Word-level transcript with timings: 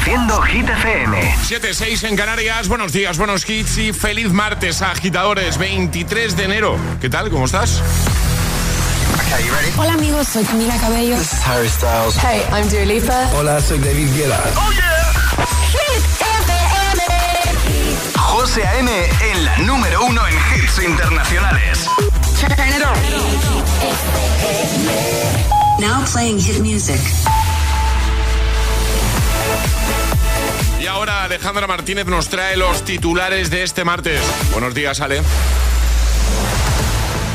Reproduciendo 0.00 0.40
Hit 0.42 0.68
FM. 0.68 1.34
7-6 1.46 2.08
en 2.08 2.16
Canarias. 2.16 2.68
Buenos 2.68 2.92
días, 2.92 3.18
buenos 3.18 3.48
hits 3.48 3.76
y 3.76 3.92
feliz 3.92 4.32
martes, 4.32 4.80
agitadores. 4.80 5.58
23 5.58 6.36
de 6.36 6.44
enero. 6.44 6.78
¿Qué 7.02 7.10
tal? 7.10 7.28
¿Cómo 7.28 7.44
estás? 7.44 7.82
Hola 9.76 9.92
amigos, 9.92 10.26
soy 10.28 10.44
Camila 10.44 10.74
Cabello. 10.78 11.16
This 11.16 11.32
is 11.34 11.46
Harry 11.46 11.68
Styles. 11.68 12.16
Hey, 12.16 12.42
I'm 12.50 12.66
Dua 12.70 12.84
Lipa. 12.86 13.28
Hola, 13.36 13.60
soy 13.60 13.78
David 13.78 14.08
Guetta. 14.16 14.40
¡Oh, 14.56 14.72
yeah! 14.72 15.12
Hit 15.70 16.02
FM. 16.48 17.02
José 18.16 18.66
A.M. 18.66 18.90
en 19.32 19.44
la 19.44 19.58
número 19.58 20.06
uno 20.06 20.22
en 20.26 20.34
hits 20.34 20.78
internacionales. 20.82 21.86
Turn 22.40 22.52
it 22.52 22.82
on. 22.82 22.96
Now 25.80 26.04
playing 26.06 26.38
hit 26.38 26.60
music. 26.60 27.00
Ahora 31.00 31.24
Alejandra 31.24 31.66
Martínez 31.66 32.04
nos 32.04 32.28
trae 32.28 32.58
los 32.58 32.84
titulares 32.84 33.50
de 33.50 33.62
este 33.62 33.84
martes. 33.84 34.20
Buenos 34.52 34.74
días, 34.74 35.00
Ale. 35.00 35.22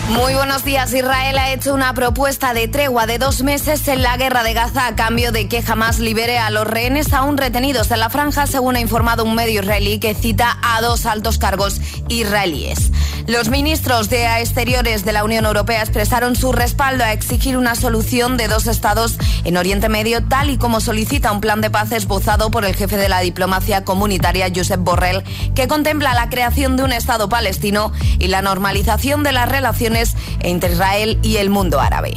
Muy 0.08 0.36
buenos 0.36 0.64
días. 0.64 0.94
Israel 0.94 1.36
ha 1.40 1.52
hecho 1.52 1.73
una 1.73 1.91
propuesta 1.95 2.54
de 2.54 2.68
tregua 2.68 3.08
de 3.08 3.18
dos 3.18 3.41
meses 3.41 3.88
en 3.88 4.04
la 4.04 4.18
guerra 4.18 4.44
de 4.44 4.54
Gaza 4.54 4.86
a 4.86 4.96
cambio 4.96 5.32
de 5.32 5.48
que 5.48 5.63
jamás 5.63 5.98
libere 5.98 6.38
a 6.38 6.52
los 6.52 6.68
rehenes 6.68 7.12
aún 7.12 7.38
retenidos 7.38 7.90
en 7.90 8.00
la 8.00 8.12
franja, 8.12 8.46
según 8.46 8.76
ha 8.76 8.80
informado 8.80 9.23
un 9.23 9.34
medio 9.34 9.62
israelí 9.62 9.99
que 9.99 10.13
cita 10.13 10.60
a 10.62 10.80
dos 10.82 11.08
altos 11.08 11.40
cargos 11.40 11.82
israelíes. 12.08 12.91
Los 13.27 13.49
ministros 13.49 14.12
de 14.12 14.23
Exteriores 14.40 15.04
de 15.04 15.12
la 15.12 15.23
Unión 15.23 15.46
Europea 15.46 15.82
expresaron 15.82 16.35
su 16.35 16.52
respaldo 16.52 17.04
a 17.04 17.12
exigir 17.12 17.58
una 17.58 17.74
solución 17.74 18.38
de 18.38 18.48
dos 18.48 18.68
estados 18.68 19.18
en 19.44 19.58
Oriente 19.58 19.90
Medio, 19.90 20.24
tal 20.24 20.52
y 20.52 20.58
como 20.58 20.80
solicita 20.80 21.32
un 21.32 21.41
plan 21.41 21.60
de 21.60 21.72
paz 21.72 21.91
esbozado 21.91 22.52
por 22.52 22.66
el 22.66 22.76
jefe 22.76 22.98
de 22.98 23.10
la 23.10 23.22
diplomacia 23.22 23.84
comunitaria, 23.84 24.52
Josep 24.55 24.82
Borrell, 24.82 25.24
que 25.55 25.68
contempla 25.68 26.13
la 26.13 26.29
creación 26.29 26.77
de 26.77 26.84
un 26.84 26.91
Estado 26.91 27.27
palestino 27.27 27.91
y 28.20 28.27
la 28.27 28.44
normalización 28.44 29.24
de 29.24 29.32
las 29.32 29.49
relaciones 29.49 29.95
entre 30.41 30.74
Israel 30.74 31.20
y 31.21 31.38
el 31.38 31.49
mundo 31.49 31.79
árabe. 31.79 32.13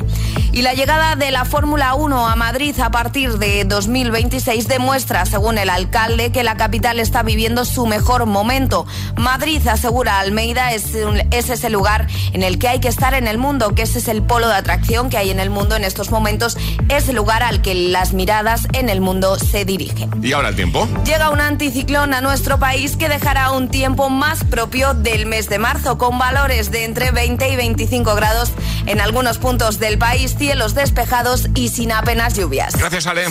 Y 0.53 0.63
la 0.63 0.75
llegada 0.75 1.15
de 1.15 1.31
la 1.31 1.45
Fórmula 1.45 1.95
1 1.95 2.27
a 2.27 2.35
Madrid 2.35 2.79
a 2.81 2.91
partir 2.91 3.39
de 3.39 3.65
2026 3.65 4.67
demuestra, 4.67 5.25
según 5.27 5.59
el 5.59 5.71
alcalde, 5.71 6.33
que 6.33 6.43
la 6.43 6.57
capital 6.57 6.99
está 6.99 7.23
viviendo 7.23 7.65
su 7.65 7.87
mejor 7.87 8.27
momento. 8.27 8.87
Madrid, 9.17 9.67
asegura 9.69 10.19
Almeida, 10.19 10.73
es, 10.73 10.97
es 11.31 11.51
ese 11.51 11.71
lugar 11.71 12.09
en 12.33 12.43
el 12.43 12.59
que 12.59 12.69
hay 12.69 12.81
que 12.81 12.89
estar 12.89 13.15
en 13.15 13.29
el 13.29 13.39
mundo, 13.39 13.75
que 13.75 13.83
ese 13.83 13.99
es 13.99 14.09
el 14.09 14.23
polo 14.23 14.49
de 14.49 14.55
atracción 14.55 15.11
que 15.11 15.19
hay 15.19 15.31
en 15.31 15.39
el 15.39 15.51
mundo 15.51 15.77
en 15.77 15.85
estos 15.85 16.11
momentos, 16.11 16.57
es 16.89 17.09
el 17.09 17.17
lugar 17.17 17.43
al 17.43 17.63
que 17.63 17.75
las 17.75 18.13
miradas 18.13 18.67
en 18.73 18.89
el 18.89 19.01
mundo 19.01 19.39
se 19.39 19.65
dirigen. 19.65 20.11
¿Y 20.23 20.33
ahora 20.33 20.49
el 20.49 20.57
tiempo? 20.57 20.89
Llega 21.05 21.31
un 21.31 21.41
anticiclón 21.41 22.15
a 22.15 22.21
nuestro 22.21 22.59
país 22.59 22.97
que 22.97 23.09
dejará 23.09 23.53
un 23.53 23.69
tiempo 23.69 24.09
más 24.11 24.45
propio 24.45 24.95
del 24.95 25.27
mes 25.27 25.49
de 25.49 25.59
marzo, 25.59 25.99
con 25.99 26.19
valores 26.19 26.71
de 26.71 26.85
entre 26.85 27.11
20 27.11 27.49
y 27.49 27.57
25 27.69 28.15
grados 28.15 28.53
en 28.87 28.99
algunos 28.99 29.37
puntos 29.37 29.79
del 29.79 29.99
país, 29.99 30.35
cielos 30.39 30.75
despejados 30.75 31.49
y 31.55 31.69
sin 31.69 31.93
apenas 31.93 32.33
lluvias. 32.35 32.75
Gracias, 32.75 33.07
Ale. 33.07 33.27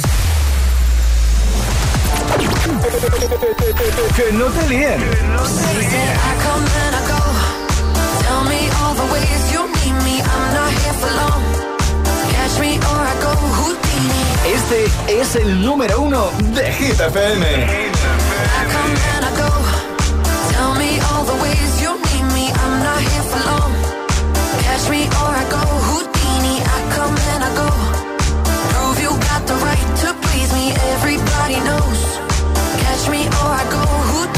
Que 4.16 4.32
no 4.34 4.46
te 4.46 4.70
líen. 4.70 5.02
Este 14.46 15.20
es 15.20 15.36
el 15.36 15.62
número 15.62 16.02
uno 16.02 16.30
de 16.54 16.72
Hit 16.74 17.00
FM. 17.00 17.88
Catch 24.78 24.92
me 24.92 25.06
or 25.06 25.32
I 25.34 25.44
go 25.50 25.64
Houdini, 25.90 26.62
I 26.62 26.80
come 26.94 27.18
and 27.34 27.44
I 27.44 27.52
go. 27.58 27.70
Prove 28.70 29.00
you 29.02 29.10
got 29.26 29.42
the 29.48 29.56
right 29.56 29.88
to 30.02 30.14
please 30.22 30.54
me, 30.54 30.72
everybody 30.94 31.58
knows. 31.66 32.02
Catch 32.84 33.10
me 33.10 33.26
or 33.26 33.50
I 33.58 33.68
go 33.72 33.82
Houdini. 33.82 34.37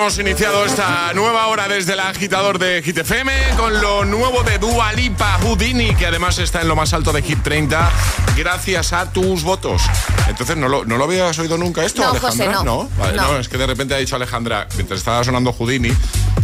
Hemos 0.00 0.18
iniciado 0.18 0.64
esta 0.64 1.12
nueva 1.12 1.46
hora 1.48 1.68
desde 1.68 1.92
el 1.92 2.00
agitador 2.00 2.58
de 2.58 2.80
Hit 2.82 2.96
FM 2.96 3.32
con 3.58 3.82
lo 3.82 4.06
nuevo 4.06 4.42
de 4.42 4.56
Dua 4.56 4.94
Lipa 4.94 5.38
Houdini, 5.42 5.94
que 5.94 6.06
además 6.06 6.38
está 6.38 6.62
en 6.62 6.68
lo 6.68 6.74
más 6.76 6.94
alto 6.94 7.12
de 7.12 7.20
Hit 7.20 7.42
30, 7.42 7.90
gracias 8.34 8.94
a 8.94 9.12
tus 9.12 9.42
votos. 9.42 9.82
Entonces, 10.26 10.56
¿no 10.56 10.68
lo, 10.68 10.86
no 10.86 10.96
lo 10.96 11.04
habías 11.04 11.38
oído 11.38 11.58
nunca 11.58 11.84
esto, 11.84 12.00
No, 12.02 12.10
Alejandra? 12.12 12.46
José, 12.54 12.64
no. 12.64 12.88
Vale, 12.98 13.16
No. 13.18 13.32
no, 13.34 13.38
es 13.40 13.48
que 13.50 13.58
de 13.58 13.66
repente 13.66 13.94
ha 13.94 13.98
dicho 13.98 14.16
Alejandra, 14.16 14.66
mientras 14.76 15.00
estaba 15.00 15.22
sonando 15.22 15.52
Houdini, 15.52 15.92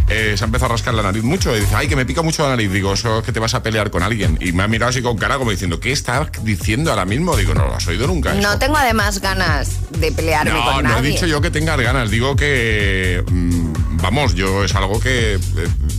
eh, 0.09 0.33
se 0.37 0.43
ha 0.43 0.45
empezado 0.45 0.71
a 0.71 0.75
rascar 0.75 0.93
la 0.93 1.03
nariz 1.03 1.23
mucho. 1.23 1.55
Y 1.55 1.59
dice, 1.61 1.75
ay, 1.75 1.87
que 1.87 1.95
me 1.95 2.05
pica 2.05 2.21
mucho 2.21 2.43
la 2.43 2.49
nariz. 2.49 2.71
Digo, 2.71 2.93
eso 2.93 3.19
es 3.19 3.25
que 3.25 3.31
te 3.31 3.39
vas 3.39 3.53
a 3.53 3.63
pelear 3.63 3.91
con 3.91 4.03
alguien. 4.03 4.37
Y 4.41 4.51
me 4.53 4.63
ha 4.63 4.67
mirado 4.67 4.89
así 4.89 5.01
con 5.01 5.17
cara 5.17 5.37
como 5.37 5.51
diciendo, 5.51 5.79
¿qué 5.79 5.91
estás 5.91 6.27
diciendo 6.43 6.91
ahora 6.91 7.05
mismo? 7.05 7.35
Digo, 7.35 7.53
no 7.53 7.65
lo 7.67 7.75
has 7.75 7.87
oído 7.87 8.07
nunca. 8.07 8.31
eso". 8.31 8.41
No 8.41 8.57
tengo 8.59 8.77
además 8.77 9.19
ganas 9.21 9.77
de 9.99 10.11
pelearme 10.11 10.51
No, 10.51 10.63
con 10.65 10.83
no 10.83 10.89
he 10.91 10.93
nadie. 10.93 11.09
dicho 11.11 11.25
yo 11.25 11.41
que 11.41 11.51
tengas 11.51 11.79
ganas, 11.79 12.09
digo 12.11 12.35
que, 12.35 13.23
mm, 13.29 13.97
vamos, 14.01 14.33
yo 14.35 14.63
es 14.63 14.73
algo 14.75 14.99
que 14.99 15.33
eh, 15.35 15.39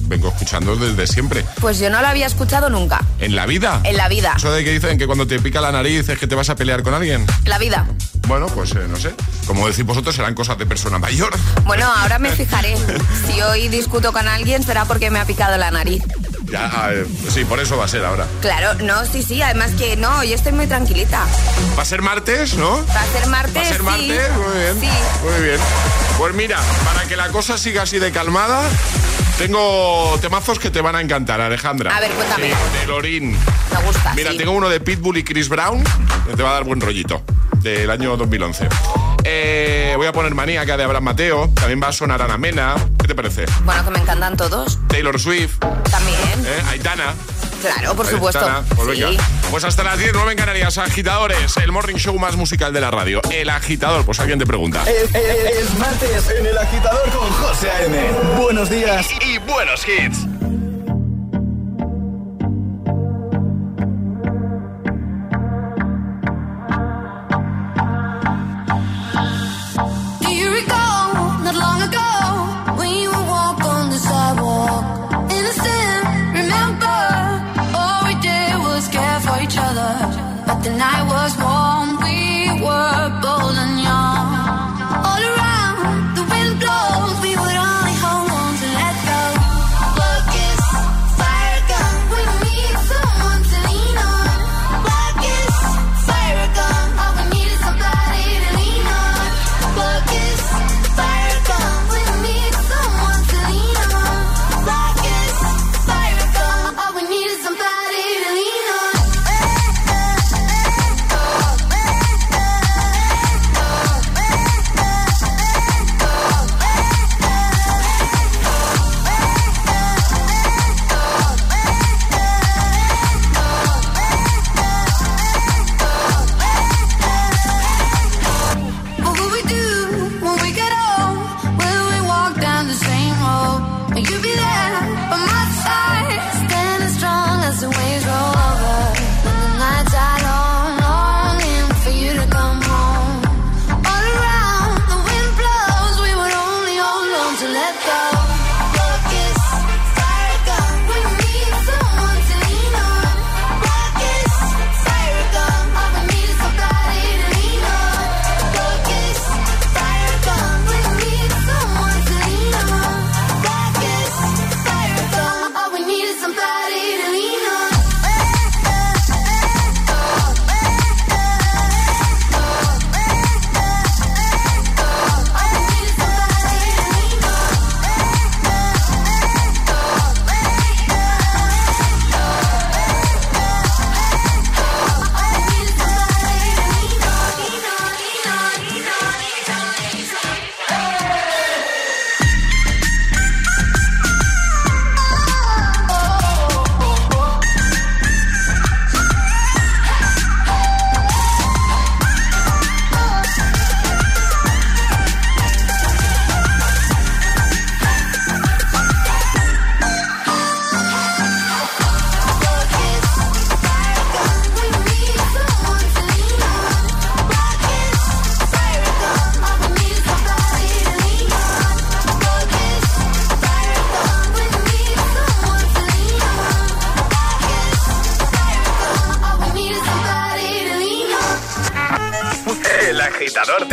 vengo 0.08 0.28
escuchando 0.28 0.74
desde 0.76 1.06
siempre. 1.06 1.44
Pues 1.60 1.78
yo 1.78 1.90
no 1.90 2.00
lo 2.00 2.08
había 2.08 2.26
escuchado 2.26 2.70
nunca. 2.70 3.04
¿En 3.20 3.36
la 3.36 3.46
vida? 3.46 3.80
En 3.84 3.96
la 3.96 4.08
vida. 4.08 4.34
Eso 4.36 4.50
de 4.50 4.64
que 4.64 4.72
dicen 4.72 4.98
que 4.98 5.06
cuando 5.06 5.26
te 5.26 5.38
pica 5.38 5.60
la 5.60 5.70
nariz 5.70 6.08
es 6.08 6.18
que 6.18 6.26
te 6.26 6.34
vas 6.34 6.48
a 6.50 6.56
pelear 6.56 6.82
con 6.82 6.94
alguien. 6.94 7.26
En 7.44 7.50
la 7.50 7.58
vida. 7.58 7.86
Bueno, 8.26 8.46
pues 8.46 8.72
eh, 8.72 8.86
no 8.88 8.96
sé. 8.96 9.14
Como 9.46 9.66
decís 9.68 9.84
vosotros, 9.84 10.14
serán 10.14 10.34
cosas 10.34 10.58
de 10.58 10.66
persona 10.66 10.98
mayor. 10.98 11.34
Bueno, 11.64 11.86
ahora 11.86 12.18
me 12.18 12.30
fijaré. 12.30 12.76
Si 13.26 13.40
hoy 13.40 13.68
discuto 13.68 14.12
con 14.12 14.28
alguien 14.28 14.62
será 14.62 14.84
porque 14.84 15.10
me 15.10 15.18
ha 15.18 15.24
picado 15.24 15.56
la 15.56 15.70
nariz. 15.70 16.02
Ya, 16.50 16.90
eh, 16.92 17.06
sí, 17.30 17.44
por 17.44 17.60
eso 17.60 17.76
va 17.76 17.84
a 17.84 17.88
ser 17.88 18.04
ahora. 18.04 18.26
Claro, 18.40 18.74
no, 18.82 19.04
sí, 19.04 19.22
sí. 19.22 19.40
Además 19.42 19.72
que 19.72 19.96
no, 19.96 20.24
yo 20.24 20.34
estoy 20.34 20.52
muy 20.52 20.66
tranquilita. 20.66 21.26
Va 21.76 21.82
a 21.82 21.84
ser 21.84 22.00
martes, 22.02 22.54
¿no? 22.54 22.84
Va 22.86 23.02
a 23.02 23.06
ser 23.06 23.26
martes. 23.28 23.56
Va 23.56 23.60
a 23.60 23.64
ser 23.64 23.76
sí. 23.76 23.82
martes, 23.82 24.30
muy 24.36 24.58
bien. 24.58 24.80
Sí. 24.80 24.88
Muy 25.24 25.46
bien. 25.46 25.60
Pues 26.16 26.34
mira, 26.34 26.58
para 26.84 27.06
que 27.06 27.16
la 27.16 27.28
cosa 27.28 27.58
siga 27.58 27.82
así 27.82 27.98
de 27.98 28.12
calmada, 28.12 28.62
tengo 29.38 30.18
temazos 30.20 30.58
que 30.58 30.70
te 30.70 30.80
van 30.80 30.96
a 30.96 31.00
encantar, 31.00 31.40
Alejandra. 31.40 31.96
A 31.96 32.00
ver, 32.00 32.10
cuéntame. 32.12 32.48
Sí, 32.48 32.78
de 32.80 32.86
Lorín. 32.86 33.30
Me 33.32 33.82
gusta. 33.86 34.12
Mira, 34.14 34.32
sí. 34.32 34.38
tengo 34.38 34.52
uno 34.52 34.68
de 34.68 34.80
Pitbull 34.80 35.16
y 35.18 35.24
Chris 35.24 35.48
Brown, 35.48 35.82
que 36.28 36.36
te 36.36 36.42
va 36.42 36.50
a 36.50 36.52
dar 36.54 36.64
buen 36.64 36.80
rollito, 36.80 37.22
del 37.58 37.90
año 37.90 38.16
2011. 38.16 38.68
Eh, 39.24 39.94
voy 39.96 40.06
a 40.06 40.12
poner 40.12 40.34
Maníaca 40.34 40.76
de 40.76 40.84
Abraham 40.84 41.04
Mateo, 41.04 41.50
también 41.54 41.80
va 41.82 41.88
a 41.88 41.92
sonar 41.92 42.20
Ana 42.22 42.36
Mena. 42.38 42.74
¿Qué 43.00 43.06
te 43.06 43.14
parece? 43.14 43.46
Bueno, 43.64 43.84
que 43.84 43.90
me 43.90 43.98
encantan 44.00 44.36
todos. 44.36 44.78
Taylor 44.88 45.18
Swift, 45.20 45.58
También. 45.90 46.18
eh, 46.46 46.62
Aitana. 46.70 47.14
Claro, 47.60 47.94
por 47.96 48.06
supuesto. 48.06 48.40
Pues 48.76 48.96
Sí. 48.96 49.02
venga. 49.02 49.22
Pues 49.50 49.64
hasta 49.64 49.82
las 49.82 49.98
10, 49.98 50.12
9 50.14 50.32
en 50.32 50.38
Canarias, 50.38 50.78
Agitadores, 50.78 51.56
el 51.56 51.72
morning 51.72 51.96
show 51.96 52.16
más 52.18 52.36
musical 52.36 52.72
de 52.72 52.80
la 52.80 52.90
radio. 52.90 53.20
El 53.32 53.50
agitador, 53.50 54.04
pues 54.04 54.20
alguien 54.20 54.38
te 54.38 54.46
pregunta. 54.46 54.84
Es, 54.86 55.12
es- 55.14 55.58
es 55.58 55.78
martes 55.78 56.30
en 56.38 56.46
el 56.46 56.56
agitador 56.56 57.08
con 57.10 57.28
José 57.30 57.70
A.M. 57.70 57.98
Buenos 58.38 58.70
días. 58.70 59.06
Y, 59.24 59.32
y 59.34 59.38
buenos 59.38 59.82
hits. 59.88 60.18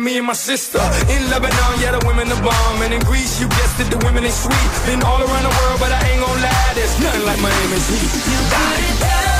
Me 0.00 0.16
and 0.18 0.26
my 0.26 0.32
sister." 0.32 0.80
In 1.14 1.22
Lebanon, 1.30 1.72
yeah, 1.82 1.92
the 1.96 2.02
women 2.06 2.26
are 2.32 2.42
bomb, 2.42 2.82
and 2.82 2.92
in 2.94 3.02
Greece, 3.10 3.40
you 3.40 3.46
guessed 3.48 3.78
it, 3.80 3.88
the 3.90 4.00
women 4.06 4.24
ain't 4.24 4.34
sweet. 4.34 4.70
Been 4.86 5.02
all 5.02 5.20
around 5.20 5.44
the 5.48 5.54
world, 5.58 5.78
but 5.78 5.92
I 5.92 6.00
ain't 6.08 6.20
gon' 6.24 6.40
lie, 6.40 6.72
there's 6.74 6.96
nothing 7.00 7.24
like 7.28 7.40
Miami's 7.40 7.86
heat. 7.92 8.10
You 8.32 8.40
got 8.50 8.78
it. 8.78 8.90
looking 9.00 9.39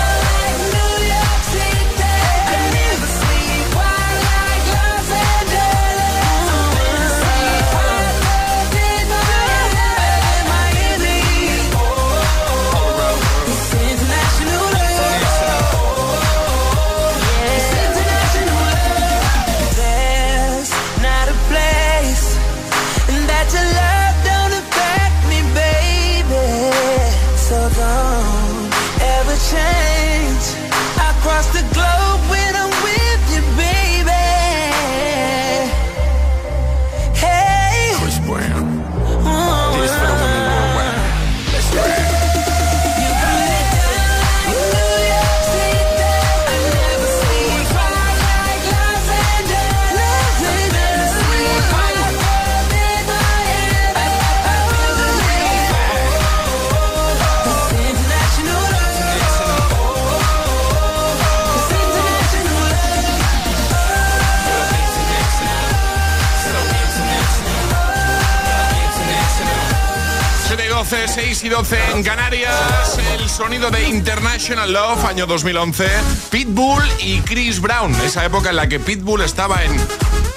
12 71.61 71.91
en 71.93 72.03
Canarias. 72.03 72.97
El 73.19 73.29
sonido 73.29 73.69
de 73.69 73.87
International 73.87 74.73
Love, 74.73 75.05
año 75.05 75.27
2011. 75.27 75.87
Pitbull 76.31 76.83
y 77.01 77.19
Chris 77.19 77.61
Brown. 77.61 77.93
Esa 78.03 78.25
época 78.25 78.49
en 78.49 78.55
la 78.55 78.67
que 78.67 78.79
Pitbull 78.79 79.21
estaba 79.21 79.63
en 79.63 79.71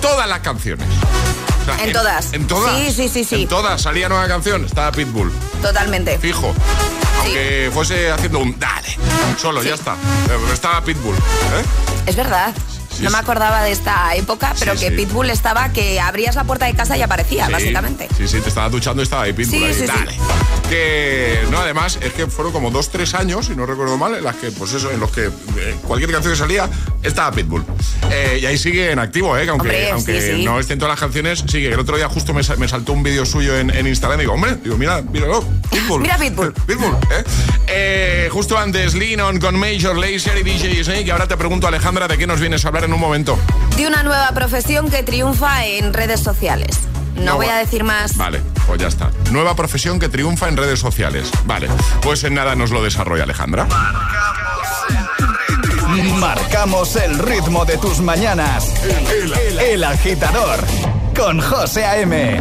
todas 0.02 0.28
las 0.28 0.40
canciones. 0.40 0.86
en, 1.82 1.92
todas. 1.94 2.34
En 2.34 2.46
todas. 2.46 2.76
Sí, 2.76 2.92
sí, 2.92 3.08
sí, 3.08 3.24
sí. 3.24 3.42
En 3.44 3.48
todas 3.48 3.80
salía 3.80 4.10
nueva 4.10 4.28
canción, 4.28 4.66
estaba 4.66 4.92
Pitbull. 4.92 5.32
Totalmente. 5.62 6.18
Fijo. 6.18 6.52
Aunque 7.20 7.70
fuese 7.72 8.10
haciendo 8.10 8.40
un 8.40 8.58
dale. 8.58 8.98
Solo, 9.40 9.62
ya 9.62 9.76
está. 9.76 9.96
estaba 10.52 10.82
Pitbull. 10.82 11.16
¿eh? 11.16 11.64
Es 12.04 12.16
verdad 12.16 12.52
no 13.00 13.10
me 13.10 13.18
acordaba 13.18 13.62
de 13.62 13.72
esta 13.72 14.14
época, 14.14 14.54
pero 14.58 14.74
que 14.74 14.90
Pitbull 14.92 15.30
estaba 15.30 15.70
que 15.70 16.00
abrías 16.00 16.36
la 16.36 16.44
puerta 16.44 16.66
de 16.66 16.74
casa 16.74 16.96
y 16.96 17.02
aparecía, 17.02 17.48
básicamente. 17.48 18.08
Sí, 18.16 18.28
sí, 18.28 18.40
te 18.40 18.48
estaba 18.48 18.68
duchando 18.68 19.02
y 19.02 19.04
estaba 19.04 19.22
ahí 19.22 19.32
Pitbull. 19.32 19.64
ahí, 19.64 19.86
dale. 19.86 20.18
Que, 20.68 21.40
no, 21.50 21.59
además, 21.59 21.99
es 22.00 22.12
que 22.12 22.26
fueron 22.26 22.52
como 22.52 22.71
dos, 22.71 22.90
tres 22.90 23.14
años, 23.14 23.47
si 23.47 23.56
no 23.56 23.66
recuerdo 23.66 23.97
mal, 23.99 24.14
en 24.14 24.25
las 24.25 24.37
que, 24.37 24.50
pues 24.50 24.73
eso, 24.73 24.90
en 24.90 25.00
los 25.00 25.11
que 25.11 25.26
eh, 25.26 25.76
cualquier 25.87 26.11
canción 26.11 26.33
que 26.33 26.38
salía, 26.38 26.68
estaba 27.02 27.30
Pitbull. 27.33 27.64
Eh, 28.11 28.38
y 28.42 28.47
ahí 28.47 28.59
sigue 28.59 28.90
en 28.90 28.99
activo, 28.99 29.37
¿eh? 29.37 29.47
aunque, 29.49 29.90
aunque 29.90 30.42
no 30.44 30.59
estén 30.59 30.78
todas 30.78 30.92
las 30.92 31.00
canciones, 31.00 31.44
sigue. 31.47 31.68
El 31.68 31.78
otro 31.78 31.97
día 31.97 32.09
justo 32.09 32.33
me, 32.33 32.42
saltó 32.42 32.92
un 32.92 33.02
vídeo 33.02 33.26
suyo 33.26 33.59
en, 33.59 33.87
Instagram 33.87 34.21
y 34.21 34.23
digo, 34.23 34.35
hombre, 34.35 34.56
digo, 34.62 34.76
mira, 34.76 35.02
míralo, 35.02 35.44
Pitbull. 35.71 36.02
mira 36.02 36.16
Pitbull. 36.16 36.52
Pitbull, 36.66 36.94
¿eh? 37.11 37.25
¿eh? 37.68 38.28
Justo 38.30 38.59
antes, 38.59 38.94
Lean 38.94 39.38
con 39.38 39.56
Major 39.56 39.97
Lazer 39.97 40.38
y 40.38 40.42
DJ 40.42 40.85
Snake. 40.85 41.02
Y 41.02 41.11
ahora 41.11 41.28
te 41.28 41.37
pregunto, 41.37 41.66
Alejandra, 41.66 42.09
¿de 42.09 42.18
qué 42.18 42.26
nos 42.26 42.40
vienes 42.40 42.64
a 42.64 42.68
hablar 42.68 42.85
en 42.85 42.92
un 42.92 43.00
momento? 43.00 43.38
De 43.76 43.87
una 43.87 44.02
nueva 44.02 44.30
profesión 44.33 44.90
que 44.90 45.02
triunfa 45.02 45.66
en 45.66 45.92
redes 45.92 46.21
sociales. 46.21 46.78
No, 47.16 47.37
voy 47.37 47.47
a 47.47 47.56
decir 47.56 47.85
más. 47.85 48.16
Vale, 48.16 48.40
pues 48.66 48.80
ya 48.80 48.88
está. 48.88 49.11
Nueva 49.30 49.54
profesión 49.54 49.99
que 49.99 50.09
triunfa 50.09 50.49
en 50.49 50.56
redes 50.56 50.80
sociales. 50.80 51.30
Vale, 51.44 51.68
pues 52.02 52.25
en 52.25 52.35
nada 52.35 52.54
nos 52.54 52.71
lo 52.71 52.83
desarrolla 52.83 53.25
Alejandra. 53.25 53.66
Marcamos 56.18 56.97
el 56.97 57.18
ritmo 57.18 57.64
de 57.64 57.78
tus 57.78 58.00
mañanas. 58.00 58.75
El, 59.61 59.85
agitador 59.85 60.59
con 61.14 61.40
José 61.40 61.85
A.M. 61.85 62.40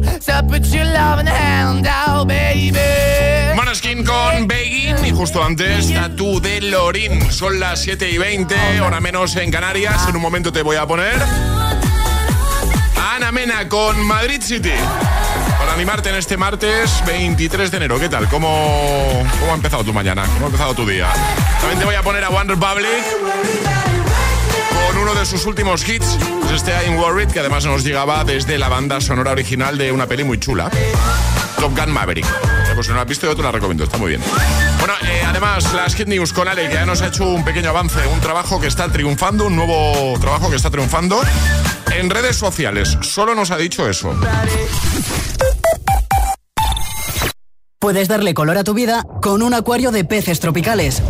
To 0.00 0.42
put 0.48 0.64
your 0.66 0.84
loving 0.84 1.26
hand 1.26 1.86
out, 1.86 2.26
baby. 2.26 2.78
Con 4.06 4.46
Begging 4.46 5.04
y 5.04 5.10
justo 5.10 5.42
antes 5.42 5.92
Tatu 5.92 6.40
de 6.40 6.60
Lorin. 6.60 7.32
Son 7.32 7.58
las 7.58 7.80
7 7.80 8.10
y 8.10 8.16
20, 8.16 8.80
hora 8.80 9.00
menos 9.00 9.34
en 9.36 9.50
Canarias. 9.50 10.08
En 10.08 10.16
un 10.16 10.22
momento 10.22 10.52
te 10.52 10.62
voy 10.62 10.76
a 10.76 10.86
poner 10.86 11.14
Ana 13.14 13.32
Mena 13.32 13.68
con 13.68 14.00
Madrid 14.06 14.40
City. 14.40 14.72
Para 15.58 15.74
animarte 15.74 16.10
en 16.10 16.16
este 16.16 16.36
martes 16.36 17.02
23 17.06 17.70
de 17.70 17.76
enero. 17.76 17.98
¿Qué 17.98 18.08
tal? 18.08 18.28
¿Cómo, 18.28 19.08
cómo 19.40 19.52
ha 19.52 19.56
empezado 19.56 19.84
tu 19.84 19.92
mañana? 19.92 20.24
¿Cómo 20.34 20.46
ha 20.46 20.48
empezado 20.48 20.74
tu 20.74 20.86
día? 20.86 21.08
También 21.60 21.78
te 21.78 21.84
voy 21.84 21.94
a 21.94 22.02
poner 22.02 22.24
a 22.24 22.30
One 22.30 22.50
Republic 22.50 22.88
uno 25.02 25.14
de 25.14 25.26
sus 25.26 25.46
últimos 25.46 25.88
hits, 25.88 26.16
es 26.46 26.52
este 26.52 26.70
I'm 26.70 26.96
Worried, 26.96 27.28
que 27.28 27.40
además 27.40 27.64
nos 27.64 27.82
llegaba 27.82 28.22
desde 28.22 28.56
la 28.56 28.68
banda 28.68 29.00
sonora 29.00 29.32
original 29.32 29.76
de 29.76 29.90
una 29.90 30.06
peli 30.06 30.22
muy 30.22 30.38
chula, 30.38 30.70
Top 31.58 31.76
Gun 31.76 31.90
Maverick. 31.90 32.24
Eh, 32.24 32.72
Pues 32.74 32.86
si 32.86 32.90
no 32.90 32.96
la 32.96 33.02
has 33.02 33.08
visto, 33.08 33.26
yo 33.26 33.34
te 33.34 33.42
la 33.42 33.50
recomiendo, 33.50 33.82
está 33.82 33.98
muy 33.98 34.10
bien. 34.10 34.22
Bueno, 34.78 34.94
eh, 35.02 35.22
además, 35.26 35.72
las 35.74 35.96
Hit 35.96 36.06
News 36.06 36.32
con 36.32 36.46
Ale, 36.46 36.68
que 36.68 36.74
ya 36.74 36.86
nos 36.86 37.02
ha 37.02 37.08
hecho 37.08 37.26
un 37.26 37.44
pequeño 37.44 37.70
avance, 37.70 37.98
un 38.06 38.20
trabajo 38.20 38.60
que 38.60 38.68
está 38.68 38.88
triunfando, 38.90 39.46
un 39.46 39.56
nuevo 39.56 40.16
trabajo 40.20 40.48
que 40.50 40.56
está 40.56 40.70
triunfando 40.70 41.20
en 41.96 42.08
redes 42.08 42.36
sociales. 42.36 42.96
Solo 43.00 43.34
nos 43.34 43.50
ha 43.50 43.56
dicho 43.56 43.88
eso. 43.88 44.14
Puedes 47.80 48.06
darle 48.06 48.34
color 48.34 48.56
a 48.56 48.64
tu 48.64 48.74
vida 48.74 49.04
con 49.20 49.42
un 49.42 49.52
acuario 49.54 49.90
de 49.90 50.04
peces 50.04 50.38
tropicales. 50.38 51.02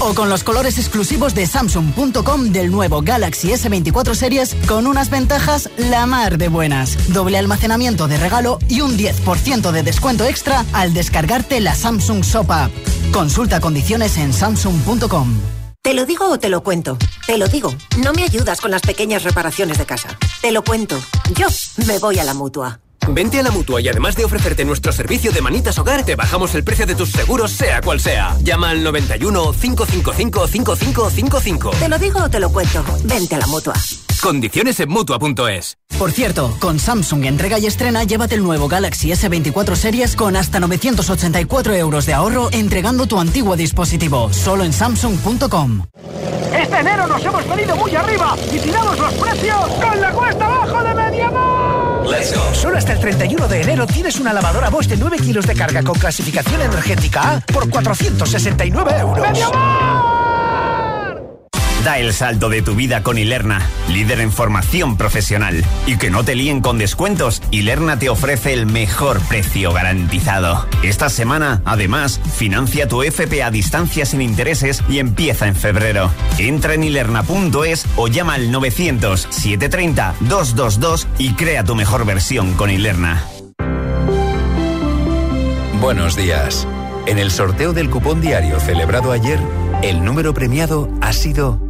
O 0.00 0.14
con 0.14 0.30
los 0.30 0.44
colores 0.44 0.78
exclusivos 0.78 1.34
de 1.34 1.46
Samsung.com 1.46 2.52
del 2.52 2.70
nuevo 2.70 3.02
Galaxy 3.02 3.48
S24 3.48 4.14
Series 4.14 4.54
con 4.66 4.86
unas 4.86 5.10
ventajas 5.10 5.68
la 5.76 6.06
mar 6.06 6.38
de 6.38 6.48
buenas. 6.48 7.12
Doble 7.12 7.36
almacenamiento 7.36 8.08
de 8.08 8.16
regalo 8.16 8.58
y 8.68 8.80
un 8.80 8.96
10% 8.96 9.70
de 9.70 9.82
descuento 9.82 10.24
extra 10.24 10.64
al 10.72 10.94
descargarte 10.94 11.60
la 11.60 11.74
Samsung 11.74 12.22
Shop 12.22 12.50
App. 12.50 12.72
Consulta 13.12 13.60
condiciones 13.60 14.16
en 14.16 14.32
Samsung.com. 14.32 15.38
¿Te 15.82 15.94
lo 15.94 16.06
digo 16.06 16.30
o 16.30 16.38
te 16.38 16.48
lo 16.48 16.62
cuento? 16.62 16.96
Te 17.26 17.36
lo 17.36 17.48
digo. 17.48 17.74
No 18.02 18.12
me 18.12 18.22
ayudas 18.22 18.60
con 18.60 18.70
las 18.70 18.82
pequeñas 18.82 19.22
reparaciones 19.22 19.78
de 19.78 19.86
casa. 19.86 20.16
Te 20.40 20.52
lo 20.52 20.64
cuento. 20.64 20.98
Yo 21.34 21.46
me 21.86 21.98
voy 21.98 22.18
a 22.18 22.24
la 22.24 22.34
mutua. 22.34 22.80
Vente 23.12 23.40
a 23.40 23.42
la 23.42 23.50
mutua 23.50 23.80
y 23.80 23.88
además 23.88 24.16
de 24.16 24.24
ofrecerte 24.24 24.64
nuestro 24.64 24.92
servicio 24.92 25.32
de 25.32 25.42
manitas 25.42 25.78
hogar, 25.78 26.04
te 26.04 26.16
bajamos 26.16 26.54
el 26.54 26.64
precio 26.64 26.86
de 26.86 26.94
tus 26.94 27.10
seguros, 27.10 27.50
sea 27.50 27.80
cual 27.80 28.00
sea. 28.00 28.36
Llama 28.42 28.70
al 28.70 28.82
91 28.82 29.52
555 29.52 30.46
5555. 30.46 31.70
Te 31.70 31.88
lo 31.88 31.98
digo 31.98 32.20
o 32.22 32.28
te 32.28 32.40
lo 32.40 32.50
cuento. 32.50 32.84
Vente 33.04 33.34
a 33.34 33.38
la 33.38 33.46
mutua. 33.46 33.74
Condiciones 34.20 34.78
en 34.80 34.90
mutua.es. 34.90 35.78
Por 35.98 36.12
cierto, 36.12 36.56
con 36.60 36.78
Samsung 36.78 37.24
entrega 37.24 37.58
y 37.58 37.66
estrena, 37.66 38.04
llévate 38.04 38.34
el 38.34 38.42
nuevo 38.42 38.68
Galaxy 38.68 39.10
S24 39.10 39.74
Series 39.74 40.14
con 40.14 40.36
hasta 40.36 40.60
984 40.60 41.74
euros 41.74 42.06
de 42.06 42.14
ahorro 42.14 42.48
entregando 42.52 43.06
tu 43.06 43.18
antiguo 43.18 43.56
dispositivo. 43.56 44.32
Solo 44.32 44.64
en 44.64 44.72
Samsung.com. 44.72 45.86
Este 46.54 46.78
enero 46.78 47.06
nos 47.06 47.24
hemos 47.24 47.48
venido 47.48 47.76
muy 47.76 47.94
arriba 47.94 48.36
y 48.52 48.58
tiramos 48.58 48.98
los 48.98 49.14
precios 49.14 49.70
con 49.82 50.00
la 50.00 50.12
cuesta 50.12 50.46
abajo 50.46 50.82
de 50.82 50.94
Mediamar. 50.94 51.69
Let's 52.10 52.34
go. 52.34 52.54
Solo 52.54 52.78
hasta 52.78 52.92
el 52.92 53.00
31 53.00 53.48
de 53.48 53.62
enero 53.62 53.86
tienes 53.86 54.18
una 54.18 54.32
lavadora 54.32 54.68
Bosch 54.70 54.86
de 54.86 54.96
9 54.96 55.18
kilos 55.18 55.46
de 55.46 55.54
carga 55.54 55.82
con 55.82 55.98
clasificación 55.98 56.60
energética 56.60 57.36
A 57.36 57.40
por 57.40 57.70
469 57.70 58.92
euros. 58.98 59.38
Da 61.84 61.98
el 61.98 62.12
salto 62.12 62.48
de 62.50 62.60
tu 62.60 62.74
vida 62.74 63.02
con 63.02 63.16
Ilerna, 63.16 63.66
líder 63.88 64.20
en 64.20 64.32
formación 64.32 64.98
profesional. 64.98 65.64
Y 65.86 65.96
que 65.96 66.10
no 66.10 66.24
te 66.24 66.34
líen 66.34 66.60
con 66.60 66.76
descuentos, 66.76 67.40
Ilerna 67.50 67.98
te 67.98 68.10
ofrece 68.10 68.52
el 68.52 68.66
mejor 68.66 69.18
precio 69.20 69.72
garantizado. 69.72 70.68
Esta 70.82 71.08
semana, 71.08 71.62
además, 71.64 72.20
financia 72.36 72.86
tu 72.86 73.02
FP 73.02 73.42
a 73.42 73.50
distancia 73.50 74.04
sin 74.04 74.20
intereses 74.20 74.84
y 74.90 74.98
empieza 74.98 75.48
en 75.48 75.56
febrero. 75.56 76.10
Entra 76.36 76.74
en 76.74 76.84
ilerna.es 76.84 77.86
o 77.96 78.08
llama 78.08 78.34
al 78.34 78.52
900-730-222 78.52 81.06
y 81.16 81.32
crea 81.32 81.64
tu 81.64 81.74
mejor 81.74 82.04
versión 82.04 82.52
con 82.54 82.70
Ilerna. 82.70 83.24
Buenos 85.80 86.14
días. 86.14 86.68
En 87.06 87.18
el 87.18 87.30
sorteo 87.30 87.72
del 87.72 87.88
cupón 87.88 88.20
diario 88.20 88.60
celebrado 88.60 89.12
ayer, 89.12 89.40
el 89.82 90.04
número 90.04 90.34
premiado 90.34 90.90
ha 91.00 91.14
sido 91.14 91.69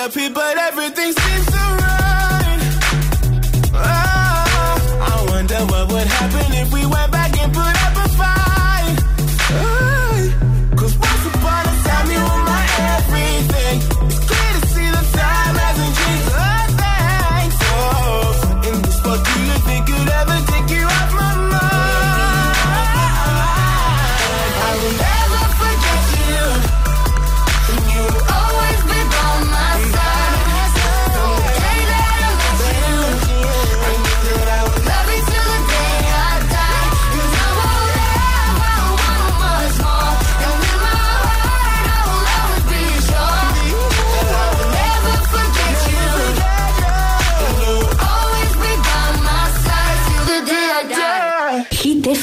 We 0.00 0.06
both 0.08 0.08
end 0.08 0.08
up 0.08 0.14
here, 0.14 0.30
but 0.30 0.56
everything 0.56 1.29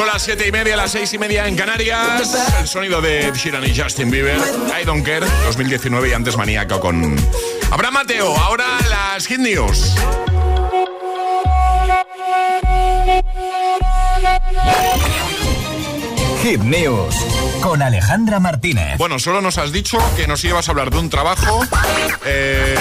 Son 0.00 0.06
las 0.06 0.22
7 0.22 0.48
y 0.48 0.50
media, 0.50 0.76
las 0.76 0.92
6 0.92 1.12
y 1.12 1.18
media 1.18 1.46
en 1.46 1.54
Canarias. 1.54 2.34
El 2.58 2.66
sonido 2.66 3.02
de 3.02 3.30
Sheeran 3.34 3.62
y 3.66 3.78
Justin 3.78 4.10
Bieber. 4.10 4.38
I 4.80 4.86
Don't 4.86 5.04
Care 5.04 5.26
2019 5.44 6.08
y 6.08 6.12
antes 6.14 6.38
maníaco 6.38 6.80
con 6.80 7.18
Abraham 7.70 7.92
Mateo. 7.92 8.34
Ahora 8.34 8.64
las 8.88 9.26
Hit 9.26 9.40
News. 9.40 9.94
Hit 16.42 16.60
News 16.62 17.14
con 17.60 17.82
Alejandra 17.82 18.40
Martínez. 18.40 18.96
Bueno, 18.96 19.18
solo 19.18 19.42
nos 19.42 19.58
has 19.58 19.70
dicho 19.70 19.98
que 20.16 20.26
nos 20.26 20.42
ibas 20.44 20.66
a 20.66 20.70
hablar 20.70 20.90
de 20.90 20.98
un 20.98 21.10
trabajo 21.10 21.60
eh, 22.24 22.74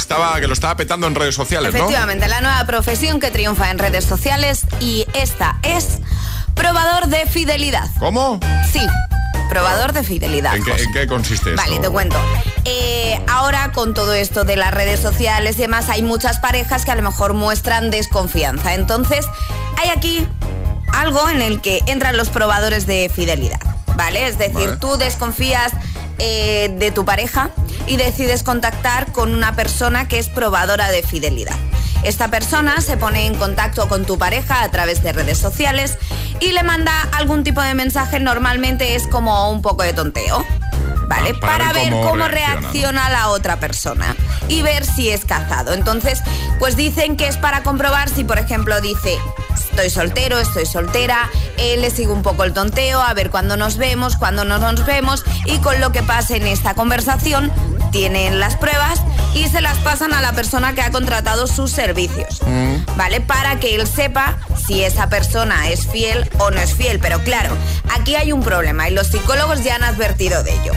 estaba, 0.00 0.40
que 0.40 0.46
lo 0.48 0.52
estaba 0.52 0.74
petando 0.76 1.06
en 1.06 1.14
redes 1.14 1.34
sociales, 1.36 1.72
¿no? 1.72 1.78
Efectivamente, 1.78 2.26
la 2.28 2.40
nueva 2.40 2.64
profesión 2.66 3.20
que 3.20 3.30
triunfa 3.30 3.70
en 3.70 3.78
redes 3.78 4.04
sociales 4.04 4.62
y 4.80 5.06
esta 5.14 5.58
es 5.62 5.98
probador 6.54 7.06
de 7.06 7.26
fidelidad. 7.26 7.88
¿Cómo? 7.98 8.40
Sí. 8.72 8.84
probador 9.48 9.92
de 9.92 10.02
fidelidad. 10.04 10.54
¿En 10.56 10.64
qué, 10.64 10.72
en 10.82 10.92
qué 10.92 11.06
consiste 11.06 11.50
esto? 11.50 11.62
Vale, 11.62 11.80
te 11.80 11.88
cuento. 11.88 12.16
Eh, 12.64 13.20
ahora 13.28 13.72
con 13.72 13.94
todo 13.94 14.12
esto 14.14 14.44
de 14.44 14.54
las 14.56 14.72
redes 14.72 15.00
sociales 15.00 15.56
y 15.56 15.62
demás, 15.62 15.88
hay 15.88 16.02
muchas 16.02 16.38
parejas 16.38 16.84
que 16.84 16.90
a 16.92 16.94
lo 16.94 17.02
mejor 17.02 17.34
muestran 17.34 17.90
desconfianza. 17.90 18.74
Entonces, 18.74 19.26
hay 19.82 19.88
aquí 19.88 20.26
algo 20.92 21.28
en 21.28 21.42
el 21.42 21.60
que 21.60 21.80
entran 21.86 22.16
los 22.16 22.28
probadores 22.28 22.86
de 22.86 23.10
fidelidad. 23.14 23.60
¿Vale? 23.96 24.28
Es 24.28 24.38
decir, 24.38 24.54
Vale. 24.66 24.76
tú 24.76 24.96
desconfías 24.96 25.72
eh, 26.18 26.74
de 26.78 26.90
tu 26.92 27.04
pareja 27.04 27.50
y 27.90 27.96
decides 27.96 28.44
contactar 28.44 29.10
con 29.10 29.34
una 29.34 29.56
persona 29.56 30.06
que 30.06 30.20
es 30.20 30.28
probadora 30.28 30.92
de 30.92 31.02
fidelidad. 31.02 31.56
Esta 32.04 32.28
persona 32.28 32.80
se 32.80 32.96
pone 32.96 33.26
en 33.26 33.34
contacto 33.34 33.88
con 33.88 34.06
tu 34.06 34.16
pareja 34.16 34.62
a 34.62 34.70
través 34.70 35.02
de 35.02 35.12
redes 35.12 35.38
sociales 35.38 35.98
y 36.38 36.52
le 36.52 36.62
manda 36.62 36.92
algún 37.12 37.42
tipo 37.42 37.60
de 37.60 37.74
mensaje, 37.74 38.20
normalmente 38.20 38.94
es 38.94 39.08
como 39.08 39.50
un 39.50 39.60
poco 39.60 39.82
de 39.82 39.92
tonteo. 39.92 40.46
¿Vale? 41.08 41.32
Ah, 41.34 41.40
para 41.40 41.58
para, 41.58 41.72
ver 41.72 41.90
cómo 41.90 42.10
cómo, 42.10 42.28
reacciona, 42.28 42.60
reacciona 42.60 43.10
la 43.10 43.28
otra 43.30 43.58
persona 43.58 44.14
y 44.46 44.62
ver 44.62 44.86
si 44.86 45.10
es 45.10 45.24
casado. 45.24 45.74
Entonces, 45.74 46.20
pues 46.60 46.76
dicen 46.76 47.16
que 47.16 47.26
es 47.26 47.36
para 47.36 47.64
comprobar 47.64 48.08
si, 48.08 48.22
por 48.22 48.38
ejemplo, 48.38 48.80
dice, 48.80 49.18
estoy 49.70 49.90
soltero, 49.90 50.38
estoy 50.38 50.66
soltera, 50.66 51.28
él 51.56 51.82
le 51.82 51.90
sigue 51.90 52.12
un 52.12 52.22
poco 52.22 52.44
el 52.44 52.52
tonteo, 52.52 53.00
a 53.00 53.12
ver 53.14 53.30
cuándo 53.30 53.56
nos 53.56 53.76
vemos, 53.76 54.16
cuándo 54.16 54.44
no 54.44 54.58
nos 54.58 54.86
vemos, 54.86 55.24
y 55.46 55.58
con 55.58 55.80
lo 55.80 55.90
que 55.90 56.02
pase 56.02 56.36
en 56.36 56.46
esta 56.46 56.74
conversación, 56.74 57.50
tienen 57.90 58.40
las 58.40 58.56
pruebas 58.56 59.00
y 59.34 59.48
se 59.48 59.60
las 59.60 59.78
pasan 59.78 60.12
a 60.12 60.20
la 60.20 60.32
persona 60.32 60.74
que 60.74 60.82
ha 60.82 60.90
contratado 60.90 61.46
sus 61.46 61.70
servicios. 61.70 62.40
¿Vale? 62.96 63.20
Para 63.20 63.58
que 63.60 63.74
él 63.74 63.86
sepa 63.86 64.38
si 64.66 64.82
esa 64.82 65.08
persona 65.08 65.68
es 65.68 65.86
fiel 65.86 66.28
o 66.38 66.50
no 66.50 66.60
es 66.60 66.74
fiel. 66.74 66.98
Pero 67.00 67.22
claro, 67.22 67.56
aquí 67.94 68.14
hay 68.14 68.32
un 68.32 68.42
problema 68.42 68.88
y 68.88 68.94
los 68.94 69.08
psicólogos 69.08 69.64
ya 69.64 69.76
han 69.76 69.84
advertido 69.84 70.42
de 70.42 70.52
ello 70.52 70.72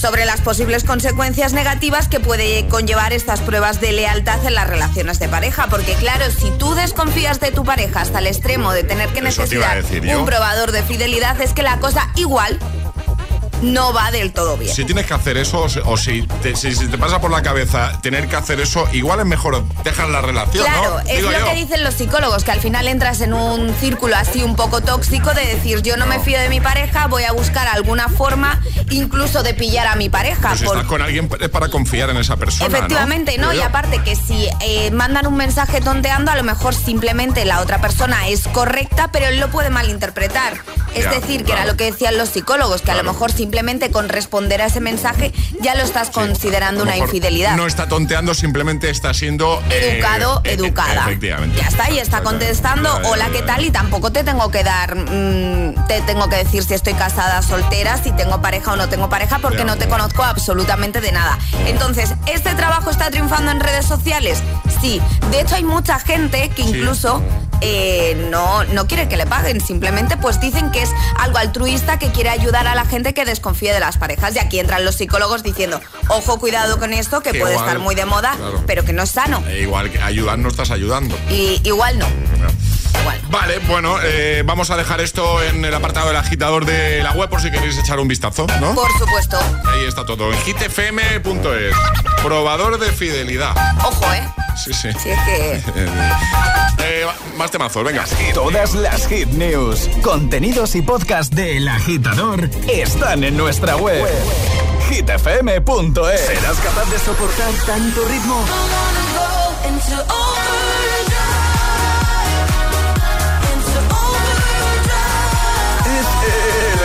sobre 0.00 0.24
las 0.24 0.40
posibles 0.40 0.84
consecuencias 0.84 1.52
negativas 1.52 2.08
que 2.08 2.20
puede 2.20 2.66
conllevar 2.68 3.12
estas 3.12 3.40
pruebas 3.40 3.82
de 3.82 3.92
lealtad 3.92 4.42
en 4.46 4.54
las 4.54 4.66
relaciones 4.66 5.18
de 5.18 5.28
pareja. 5.28 5.66
Porque 5.68 5.92
claro, 5.94 6.24
si 6.30 6.50
tú 6.52 6.74
desconfías 6.74 7.38
de 7.38 7.52
tu 7.52 7.64
pareja 7.64 8.00
hasta 8.00 8.20
el 8.20 8.26
extremo 8.26 8.72
de 8.72 8.82
tener 8.82 9.10
que 9.10 9.18
Eso 9.18 9.42
necesitar 9.42 9.82
decir 9.82 10.16
un 10.16 10.24
probador 10.24 10.72
de 10.72 10.82
fidelidad, 10.82 11.38
es 11.42 11.52
que 11.52 11.62
la 11.62 11.78
cosa 11.80 12.08
igual 12.16 12.58
no 13.62 13.92
va 13.92 14.10
del 14.10 14.32
todo 14.32 14.56
bien. 14.56 14.74
Si 14.74 14.84
tienes 14.84 15.06
que 15.06 15.14
hacer 15.14 15.36
eso 15.36 15.66
o 15.84 15.96
si- 15.96 16.22
te, 16.42 16.56
si, 16.56 16.74
si 16.74 16.86
te 16.88 16.98
pasa 16.98 17.20
por 17.20 17.30
la 17.30 17.42
cabeza 17.42 18.00
tener 18.02 18.28
que 18.28 18.36
hacer 18.36 18.60
eso, 18.60 18.88
igual 18.92 19.20
es 19.20 19.26
mejor 19.26 19.62
dejar 19.84 20.08
la 20.08 20.20
relación, 20.20 20.64
Claro, 20.64 20.90
¿no? 20.94 20.98
es 21.00 21.16
Digo 21.18 21.30
lo 21.30 21.38
yo. 21.38 21.44
que 21.46 21.54
dicen 21.54 21.84
los 21.84 21.94
psicólogos, 21.94 22.44
que 22.44 22.52
al 22.52 22.60
final 22.60 22.88
entras 22.88 23.20
en 23.20 23.34
un 23.34 23.74
círculo 23.74 24.16
así 24.16 24.42
un 24.42 24.56
poco 24.56 24.80
tóxico 24.80 25.32
de 25.34 25.44
decir 25.46 25.82
yo 25.82 25.96
no, 25.96 26.06
me 26.06 26.18
fío 26.20 26.38
de 26.40 26.48
mi 26.48 26.60
pareja, 26.60 27.06
voy 27.06 27.24
a 27.24 27.32
buscar 27.32 27.68
alguna 27.68 28.08
forma 28.08 28.60
incluso 28.90 29.42
de 29.42 29.54
pillar 29.54 29.86
a 29.86 29.96
mi 29.96 30.08
pareja. 30.08 30.48
Pues 30.48 30.60
si 30.60 30.64
por- 30.66 30.76
estás 30.76 30.88
con 30.88 31.02
alguien 31.02 31.28
es 31.40 31.48
para 31.48 31.68
confiar 31.68 32.10
en 32.10 32.16
esa 32.16 32.36
persona. 32.36 32.66
Efectivamente, 32.76 33.36
¿no? 33.38 33.50
Digo 33.50 33.62
Y 33.62 33.66
aparte 33.66 34.02
que 34.02 34.16
si 34.16 34.48
eh, 34.60 34.90
mandan 34.90 35.26
un 35.26 35.36
mensaje 35.36 35.80
tonteando, 35.80 36.30
a 36.30 36.36
lo 36.36 36.42
mejor 36.44 36.74
simplemente 36.74 37.44
la 37.44 37.60
otra 37.60 37.80
persona 37.80 38.28
es 38.28 38.48
correcta, 38.48 39.10
pero 39.12 39.26
él 39.26 39.38
lo 39.38 39.50
puede 39.50 39.70
malinterpretar. 39.70 40.54
Es 40.94 41.04
Ya, 41.04 41.10
decir, 41.12 41.44
que 41.44 41.52
era 41.52 41.66
lo 41.66 41.76
que 41.76 41.84
decían 41.84 42.16
los 42.18 42.30
psicólogos, 42.30 42.82
que 42.82 42.90
a 42.90 42.94
lo 42.96 43.04
mejor 43.04 43.30
simplemente 43.30 43.49
con 43.92 44.08
responder 44.08 44.62
a 44.62 44.66
ese 44.66 44.80
mensaje 44.80 45.32
ya 45.60 45.74
lo 45.74 45.82
estás 45.82 46.10
considerando 46.10 46.82
una 46.82 46.96
infidelidad. 46.96 47.56
No 47.56 47.66
está 47.66 47.88
tonteando, 47.88 48.34
simplemente 48.34 48.90
está 48.90 49.12
siendo 49.12 49.62
eh, 49.70 49.96
Educado, 49.96 50.40
eh, 50.44 50.52
educada. 50.52 51.02
Efectivamente. 51.02 51.60
Ya 51.60 51.68
está, 51.68 51.90
y 51.90 51.98
está 51.98 52.22
contestando, 52.22 52.88
hola, 53.04 53.28
¿qué 53.32 53.42
tal? 53.42 53.64
Y 53.64 53.70
tampoco 53.70 54.12
te 54.12 54.24
tengo 54.24 54.50
que 54.50 54.62
dar, 54.64 54.94
mm, 54.96 55.86
te 55.88 56.00
tengo 56.02 56.28
que 56.28 56.36
decir 56.36 56.62
si 56.64 56.74
estoy 56.74 56.94
casada, 56.94 57.42
soltera, 57.42 58.02
si 58.02 58.12
tengo 58.12 58.40
pareja 58.40 58.72
o 58.72 58.76
no 58.76 58.88
tengo 58.88 59.08
pareja, 59.08 59.38
porque 59.40 59.58
Ya. 59.58 59.64
no 59.64 59.76
te 59.76 59.88
conozco 59.88 60.22
absolutamente 60.22 61.00
de 61.00 61.12
nada. 61.12 61.38
Entonces, 61.66 62.14
¿este 62.26 62.54
trabajo 62.54 62.90
está 62.90 63.10
triunfando 63.10 63.50
en 63.50 63.60
redes 63.60 63.86
sociales? 63.86 64.42
Sí. 64.80 65.00
De 65.30 65.40
hecho, 65.40 65.56
hay 65.56 65.64
mucha 65.64 65.98
gente 65.98 66.48
que 66.50 66.62
incluso 66.62 67.22
eh, 67.60 68.26
no, 68.30 68.64
no 68.64 68.86
quiere 68.86 69.08
que 69.08 69.16
le 69.16 69.26
paguen, 69.26 69.60
simplemente 69.60 70.16
pues 70.16 70.40
dicen 70.40 70.70
que 70.70 70.82
es 70.82 70.90
algo 71.18 71.38
altruista 71.38 71.98
que 71.98 72.10
quiere 72.10 72.30
ayudar 72.30 72.66
a 72.66 72.74
la 72.74 72.84
gente 72.84 73.14
que 73.14 73.24
desconfía 73.24 73.72
de 73.74 73.80
las 73.80 73.98
parejas. 73.98 74.34
Y 74.36 74.38
aquí 74.38 74.58
entran 74.58 74.84
los 74.84 74.96
psicólogos 74.96 75.42
diciendo, 75.42 75.80
ojo, 76.08 76.38
cuidado 76.38 76.78
con 76.78 76.92
esto, 76.92 77.20
que 77.22 77.32
Que 77.32 77.40
puede 77.40 77.54
igual, 77.54 77.66
estar 77.68 77.78
muy 77.80 77.94
de 77.94 78.04
moda, 78.06 78.34
claro. 78.36 78.62
pero 78.66 78.84
que 78.84 78.92
no 78.92 79.02
es 79.02 79.10
sano. 79.10 79.42
Eh, 79.46 79.60
igual 79.62 79.90
que 79.90 80.00
ayudar 80.00 80.38
no 80.38 80.48
estás 80.48 80.70
ayudando. 80.70 81.16
Y 81.30 81.60
igual 81.64 81.98
no. 81.98 82.06
Vale, 83.30 83.58
bueno, 83.60 83.96
eh, 84.02 84.42
vamos 84.44 84.70
a 84.70 84.76
dejar 84.76 85.00
esto 85.00 85.42
en 85.42 85.64
el 85.64 85.74
apartado 85.74 86.08
del 86.08 86.16
agitador 86.16 86.64
de 86.64 87.02
la 87.02 87.12
web 87.12 87.28
por 87.28 87.40
si 87.40 87.50
queréis 87.50 87.78
echar 87.78 88.00
un 88.00 88.08
vistazo, 88.08 88.46
¿no? 88.60 88.74
Por 88.74 88.90
supuesto. 88.98 89.38
Ahí 89.68 89.84
está 89.86 90.04
todo, 90.04 90.32
en 90.32 90.38
hitfm.es. 90.40 91.76
Probador 92.22 92.78
de 92.78 92.90
fidelidad. 92.90 93.54
Ojo, 93.84 94.12
¿eh? 94.12 94.28
Sí, 94.62 94.72
sí. 94.74 94.88
Si 95.00 95.10
es 95.10 95.18
que... 95.24 95.62
Eh, 96.82 97.06
más 97.36 97.50
temazos, 97.50 97.84
venga. 97.84 98.04
Todas 98.32 98.74
las 98.74 99.06
hit 99.06 99.28
news, 99.28 99.88
contenidos 100.02 100.74
y 100.74 100.82
podcast 100.82 101.32
de 101.32 101.58
El 101.58 101.68
Agitador 101.68 102.48
están 102.68 103.22
en 103.22 103.36
nuestra 103.36 103.76
web. 103.76 104.08
hitfm.es. 104.88 106.20
¿Serás 106.20 106.56
capaz 106.56 106.90
de 106.90 106.98
soportar 106.98 107.52
tanto 107.66 108.02
ritmo? 108.08 108.44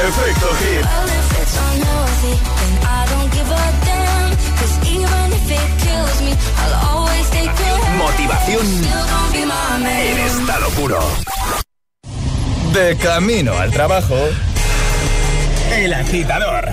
Efecto 0.07 0.47
hit. 0.59 0.85
Motivación 7.97 8.65
en 9.33 10.17
estado 10.19 10.69
puro. 10.71 10.99
De 12.73 12.97
camino 12.97 13.53
al 13.57 13.71
trabajo. 13.71 14.15
El 15.71 15.93
agitador. 15.93 16.65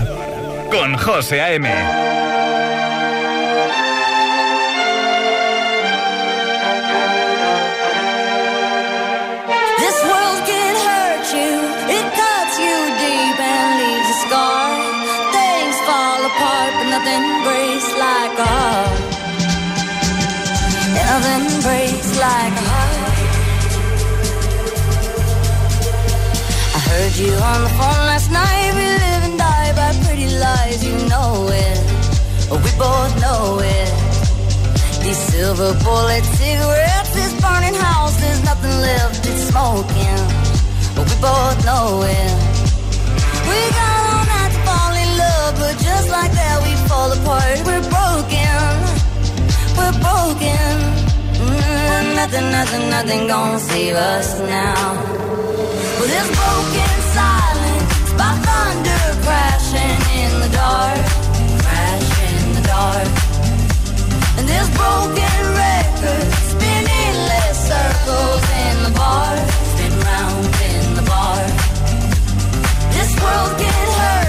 Con 0.70 0.96
José 0.96 1.40
A.M. 1.40 2.41
like 22.22 22.56
like. 22.74 23.30
I 26.76 26.80
heard 26.88 27.14
you 27.22 27.32
on 27.50 27.58
the 27.66 27.72
phone 27.78 28.02
last 28.10 28.30
night. 28.30 28.68
We 28.78 28.86
live 29.04 29.22
and 29.28 29.38
die 29.38 29.72
by 29.78 29.90
pretty 30.04 30.28
lies, 30.44 30.80
you 30.86 30.96
know 31.12 31.48
it. 31.50 31.78
We 32.64 32.70
both 32.78 33.12
know 33.24 33.58
it. 33.78 33.90
These 35.02 35.22
silver 35.32 35.72
bullet 35.84 36.24
cigarettes, 36.38 37.10
this 37.18 37.32
burning 37.42 37.74
house, 37.74 38.14
there's 38.20 38.42
nothing 38.44 38.76
left, 38.88 39.24
smoking. 39.50 40.20
But 40.94 41.04
we 41.10 41.16
both 41.30 41.58
know 41.68 42.02
it. 42.18 42.32
We 43.48 43.58
got 43.78 44.01
but 45.72 45.82
just 45.82 46.08
like 46.10 46.32
that 46.32 46.56
we 46.64 46.72
fall 46.88 47.10
apart. 47.12 47.56
We're 47.64 47.86
broken, 47.96 48.62
we're 49.78 49.96
broken. 50.04 50.72
Mm, 51.40 52.14
nothing, 52.20 52.46
nothing, 52.52 52.84
nothing 52.90 53.26
gonna 53.26 53.58
save 53.58 53.94
us 53.94 54.40
now. 54.40 54.94
Well, 55.96 56.08
this 56.14 56.28
broken 56.40 56.94
silence 57.16 58.12
by 58.20 58.32
thunder 58.46 59.04
crashing 59.24 60.00
in 60.20 60.32
the 60.44 60.50
dark, 60.62 61.02
crash 61.64 62.10
in 62.28 62.40
the 62.56 62.64
dark. 62.76 63.08
And 64.38 64.44
this 64.52 64.68
broken 64.76 65.40
record 65.64 66.26
spinning 66.52 67.14
less 67.32 67.56
circles 67.72 68.44
in 68.66 68.74
the 68.86 68.92
bar, 69.00 69.32
spin 69.72 69.94
round 70.08 70.44
in 70.70 70.84
the 70.98 71.04
bar. 71.12 71.40
This 72.96 73.10
world 73.22 73.52
can 73.62 73.86
hurt 74.00 74.21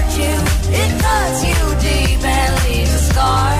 it 0.82 0.90
cuts 1.02 1.40
you 1.50 1.60
deep 1.86 2.20
and 2.24 2.52
leaves 2.64 2.92
a 2.94 3.02
scar. 3.10 3.52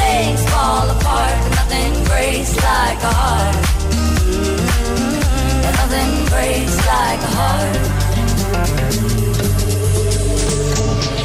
Things 0.00 0.42
fall 0.50 0.86
apart, 0.96 1.36
but 1.42 1.52
nothing 1.60 1.92
breaks 2.10 2.54
like 2.56 3.00
a 3.10 3.12
heart. 3.22 3.56
Mm-hmm. 3.94 5.60
Nothing 5.80 6.12
breaks 6.32 6.76
like 6.94 7.20
a 7.28 7.32
heart. 7.40 7.76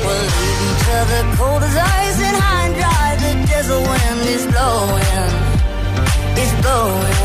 We'll 0.04 0.26
leave 0.34 0.62
each 0.70 0.88
other 1.00 1.22
cold 1.38 1.62
as 1.70 1.76
ice 1.78 2.20
and 2.28 2.38
high 2.44 2.66
and 2.68 2.76
dry. 2.80 3.08
The 3.24 3.34
desert 3.52 3.84
wind 3.90 4.22
is 4.36 4.44
blowing, 4.54 5.34
it's 6.42 6.54
blowing. 6.64 7.18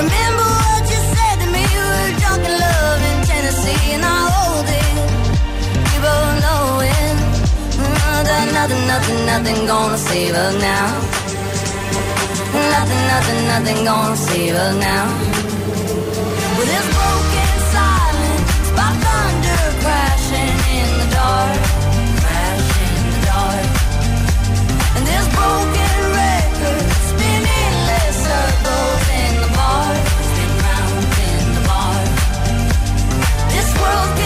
Remember 0.00 0.48
what 0.62 0.82
you 0.92 1.00
said 1.14 1.36
to 1.42 1.46
me? 1.54 1.62
We 1.62 1.82
were 1.92 2.12
drunk 2.20 2.42
in 2.50 2.54
love 2.66 3.00
in 3.10 3.16
Tennessee, 3.30 3.84
and 3.94 4.04
I 4.04 4.18
hold 4.34 4.66
it 4.68 5.15
we 6.02 6.40
knowing 6.44 7.16
nothing, 8.26 8.52
nothing, 8.52 8.86
nothing, 8.86 9.26
nothing 9.26 9.66
gonna 9.66 9.98
save 9.98 10.34
us 10.34 10.54
now. 10.60 10.86
Nothing, 12.74 13.02
nothing, 13.12 13.40
nothing 13.52 13.84
gonna 13.84 14.16
save 14.16 14.54
us 14.54 14.74
now. 14.76 15.06
With 16.56 16.68
this 16.72 16.86
broken 16.96 17.52
silence 17.76 18.70
by 18.76 18.90
thunder 19.04 19.62
crashing 19.82 20.56
in 20.80 20.88
the 21.00 21.08
dark, 21.16 21.60
crashing 22.22 22.94
in 23.00 23.06
the 23.14 23.20
dark, 23.30 23.66
and 24.96 25.04
this 25.10 25.26
broken 25.38 25.96
record 26.20 26.84
spinning 27.10 27.74
less 27.88 28.14
circles 28.26 29.04
in 29.22 29.32
the 29.42 29.50
bar, 29.56 29.90
spinning 30.28 30.60
round 30.66 31.04
in 31.30 31.44
the 31.56 31.62
bar. 31.68 31.98
This 33.52 33.70
world. 33.80 34.25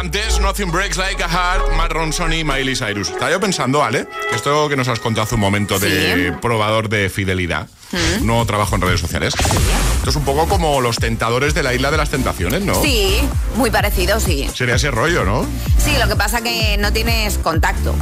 Antes, 0.00 0.40
Nothing 0.40 0.70
Breaks 0.70 0.96
Like 0.96 1.22
a 1.22 1.28
Heart, 1.28 1.76
Matt 1.76 1.92
Ronson 1.92 2.32
y 2.32 2.42
Miley 2.42 2.74
Cyrus. 2.74 3.10
Estaba 3.10 3.30
yo 3.30 3.38
pensando, 3.38 3.84
Ale, 3.84 4.08
esto 4.32 4.66
que 4.70 4.74
nos 4.74 4.88
has 4.88 4.98
contado 4.98 5.24
hace 5.24 5.34
un 5.34 5.42
momento 5.42 5.78
de 5.78 6.34
probador 6.40 6.88
de 6.88 7.10
fidelidad, 7.10 7.68
mm. 7.92 8.24
no 8.24 8.46
trabajo 8.46 8.76
en 8.76 8.80
redes 8.80 8.98
sociales. 8.98 9.34
Esto 9.98 10.08
es 10.08 10.16
un 10.16 10.24
poco 10.24 10.48
como 10.48 10.80
los 10.80 10.96
tentadores 10.96 11.52
de 11.52 11.62
la 11.62 11.74
isla 11.74 11.90
de 11.90 11.98
las 11.98 12.08
tentaciones, 12.08 12.62
¿no? 12.64 12.80
Sí, 12.80 13.18
muy 13.56 13.70
parecido, 13.70 14.20
sí. 14.20 14.48
Sería 14.54 14.76
ese 14.76 14.90
rollo, 14.90 15.22
¿no? 15.26 15.46
Sí, 15.76 15.94
lo 16.00 16.08
que 16.08 16.16
pasa 16.16 16.40
que 16.40 16.78
no 16.78 16.94
tienes 16.94 17.36
contacto 17.36 17.94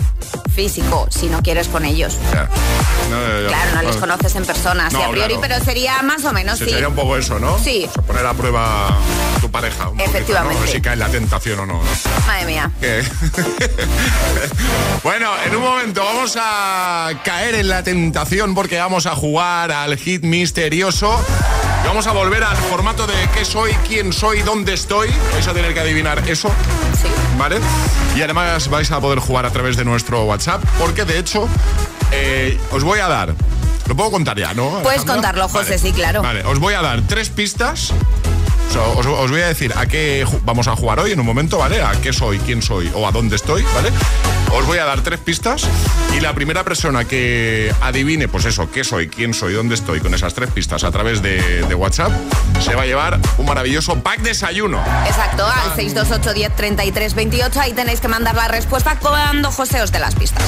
físico, 0.63 1.07
si 1.09 1.27
no 1.29 1.41
quieres 1.41 1.69
con 1.69 1.85
ellos. 1.85 2.17
No, 2.33 3.49
Claro, 3.49 3.71
no 3.77 3.83
les 3.83 3.95
no. 3.95 4.01
conoces 4.01 4.35
en 4.35 4.45
persona, 4.45 4.89
No, 4.91 5.05
a 5.05 5.11
priori, 5.11 5.35
claro. 5.37 5.41
pero 5.55 5.65
sería 5.65 6.03
más 6.03 6.25
o 6.25 6.33
menos, 6.33 6.59
Sí, 6.59 6.65
sí. 6.65 6.71
Sería 6.73 6.89
un 6.89 6.97
poco 6.97 7.17
eso, 7.17 7.39
¿no? 7.39 7.57
Sí. 7.61 7.87
O 7.89 7.93
sea, 7.93 8.03
poner 8.03 8.27
a 8.27 8.35
prueba 8.35 8.89
tu 9.41 9.49
pareja. 9.53 9.89
un 9.89 10.01
Efectivamente. 10.01 10.67
si 10.67 10.81
cae 10.83 10.95
en 10.95 10.99
la 10.99 11.09
tentación 11.09 11.61
o 11.61 11.67
no. 11.67 11.81
Madre 12.27 12.47
mía. 12.47 12.71
Bueno, 15.05 15.31
en 15.47 15.55
un 15.57 15.63
momento 15.63 16.05
vamos 16.05 16.37
a 16.39 17.11
caer 17.25 17.55
en 17.55 17.69
la 17.69 17.83
tentación 17.85 18.55
porque 18.55 18.79
vamos 18.79 19.07
a 19.07 19.15
jugar 19.15 19.71
al 19.71 19.97
hit 19.97 20.23
misterioso. 20.25 21.19
Y 21.85 21.87
Vamos 21.87 22.07
a 22.09 22.13
volver 22.13 22.43
al 22.43 22.57
formato 22.57 23.07
de 23.07 23.15
qué 23.33 23.45
soy, 23.45 23.73
quién 23.87 24.13
soy, 24.13 24.43
dónde 24.43 24.75
estoy. 24.75 25.09
Vais 25.33 25.47
a 25.47 25.55
tener 25.55 25.73
que 25.73 25.81
adivinar 25.81 26.23
eso. 26.29 26.49
Sí. 27.01 27.09
¿Vale? 27.39 27.61
Y 28.17 28.23
además 28.23 28.69
vais 28.69 28.91
a 28.91 29.01
poder 29.01 29.21
jugar 29.21 29.47
a 29.47 29.51
través 29.51 29.77
de 29.77 29.85
nuestro 29.85 30.25
WhatsApp 30.25 30.63
porque 30.79 31.05
de 31.05 31.19
hecho 31.19 31.49
eh, 32.13 32.59
os 32.73 32.83
voy 32.85 32.99
a 32.99 33.09
dar... 33.09 33.35
Lo 33.87 33.97
puedo 33.97 34.11
contar 34.11 34.39
ya, 34.39 34.53
¿no? 34.53 34.69
Puedes 34.83 35.01
Alejandra? 35.01 35.15
contarlo, 35.15 35.49
José, 35.49 35.65
Vale. 35.71 35.79
sí, 35.79 35.93
claro. 35.93 36.21
Vale, 36.23 36.45
os 36.45 36.59
voy 36.59 36.75
a 36.75 36.83
dar 36.83 37.01
tres 37.07 37.31
pistas 37.31 37.95
o 38.69 38.73
sea, 38.73 38.83
os, 38.83 39.07
os 39.07 39.31
voy 39.31 39.41
a 39.41 39.49
decir 39.49 39.73
a 39.77 39.87
qué 39.87 40.27
vamos 40.45 40.69
a 40.69 40.77
jugar 40.77 41.01
hoy 41.01 41.13
en 41.13 41.21
un 41.21 41.27
momento, 41.27 41.59
¿vale? 41.59 41.83
A 41.83 41.93
qué 42.01 42.13
soy, 42.13 42.39
quién 42.39 42.63
soy 42.63 42.91
o 42.95 43.07
a 43.07 43.13
dónde 43.13 43.37
estoy, 43.37 43.63
¿vale? 43.75 43.91
Os 44.53 44.67
voy 44.67 44.79
a 44.79 44.85
dar 44.85 45.03
tres 45.03 45.21
pistas 45.21 45.67
y 46.17 46.21
la 46.21 46.33
primera 46.35 46.65
persona 46.65 47.05
que 47.05 47.73
adivine, 47.81 48.29
pues 48.29 48.47
eso, 48.47 48.71
qué 48.71 48.85
soy, 48.85 49.09
quién 49.09 49.35
soy, 49.35 49.53
dónde 49.53 49.75
estoy, 49.75 50.01
con 50.01 50.15
esas 50.15 50.35
tres 50.35 50.51
pistas 50.51 50.85
a 50.85 50.91
través 50.91 51.23
de, 51.23 51.63
de 51.67 51.75
WhatsApp, 51.75 52.13
se 52.61 52.75
va 52.75 52.83
a 52.83 52.87
llevar 52.87 53.19
un 53.37 53.47
maravilloso 53.47 54.01
pack 54.01 54.21
desayuno. 54.21 54.79
Exacto, 55.07 55.47
al 55.47 55.75
628 55.77 56.35
10 56.35 56.57
33 56.57 57.15
28. 57.15 57.61
Ahí 57.61 57.73
tenéis 57.73 58.01
que 58.01 58.09
mandar 58.09 58.35
la 58.35 58.49
respuesta 58.49 58.99
cuando 58.99 59.51
José 59.51 59.83
os 59.83 59.93
dé 59.93 59.99
las 59.99 60.15
pistas. 60.15 60.43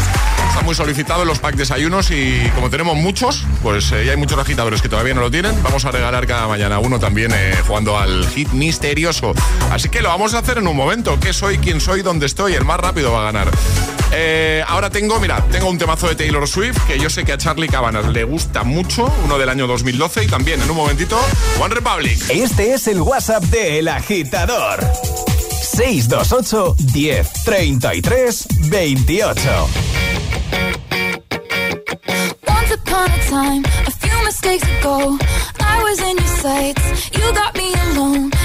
Están 0.49 0.65
muy 0.65 0.75
solicitados 0.75 1.27
los 1.27 1.39
pack 1.39 1.55
desayunos 1.55 2.11
y 2.11 2.51
como 2.55 2.71
tenemos 2.71 2.97
muchos, 2.97 3.45
pues 3.63 3.93
eh, 3.93 4.05
ya 4.05 4.13
hay 4.13 4.17
muchos 4.17 4.39
agitadores 4.39 4.83
que 4.83 4.89
todavía 4.89 5.15
no 5.15 5.21
lo 5.21 5.31
tienen. 5.31 5.63
Vamos 5.63 5.85
a 5.85 5.91
regalar 5.91 6.27
cada 6.27 6.49
mañana 6.49 6.79
uno 6.79 6.99
también 6.99 7.33
eh, 7.33 7.55
jugando 7.67 7.97
al 7.99 8.10
hit 8.35 8.49
misterioso. 8.53 9.33
Así 9.71 9.89
que 9.89 10.03
lo 10.03 10.09
vamos 10.09 10.35
a 10.35 10.39
hacer 10.39 10.59
en 10.59 10.67
un 10.67 10.77
momento. 10.77 11.19
¿Qué 11.21 11.33
soy, 11.33 11.59
quién 11.59 11.81
soy, 11.81 12.03
dónde 12.03 12.27
estoy? 12.27 12.55
El 12.55 12.65
más 12.65 12.81
rápido 12.81 13.13
va 13.13 13.21
a 13.23 13.33
ganar. 13.33 13.51
Eh, 14.13 14.65
ahora 14.67 14.91
tengo, 14.91 15.21
mira, 15.21 15.45
tengo 15.53 15.69
un 15.69 15.79
temazo 15.79 16.09
de 16.09 16.17
Taylor 16.17 16.47
Swift 16.49 16.79
que 16.87 16.99
yo 16.99 17.09
sé 17.09 17.25
que 17.25 17.33
a 17.33 17.39
Charlie 17.39 17.69
Cabanas 17.69 18.07
le 18.07 18.25
gusta 18.25 18.65
mucho, 18.65 19.13
uno 19.25 19.39
del 19.39 19.49
año 19.49 19.67
2012 19.67 20.25
y 20.25 20.27
también 20.27 20.61
en 20.61 20.71
un 20.71 20.77
momentito 20.77 21.21
One 21.61 21.75
Republic. 21.75 22.19
Este 22.29 22.75
es 22.75 22.89
el 22.89 23.01
WhatsApp 23.01 23.45
de 23.45 23.79
El 23.79 23.89
Agitador. 23.89 24.81
628 25.63 26.75
10 26.93 27.33
33 27.45 28.47
28. 28.69 29.69
Once 32.47 32.73
upon 32.73 33.11
a 33.11 33.19
time, 33.29 33.63
a 33.87 33.91
few 33.91 34.25
mistakes 34.25 34.65
ago, 34.81 35.19
I 35.81 35.83
was 35.83 36.01
in 36.03 36.17
your 36.19 36.27
sights. 36.27 37.11
You 37.17 37.33
got 37.33 37.57
me 37.57 37.73
alone. 37.73 38.40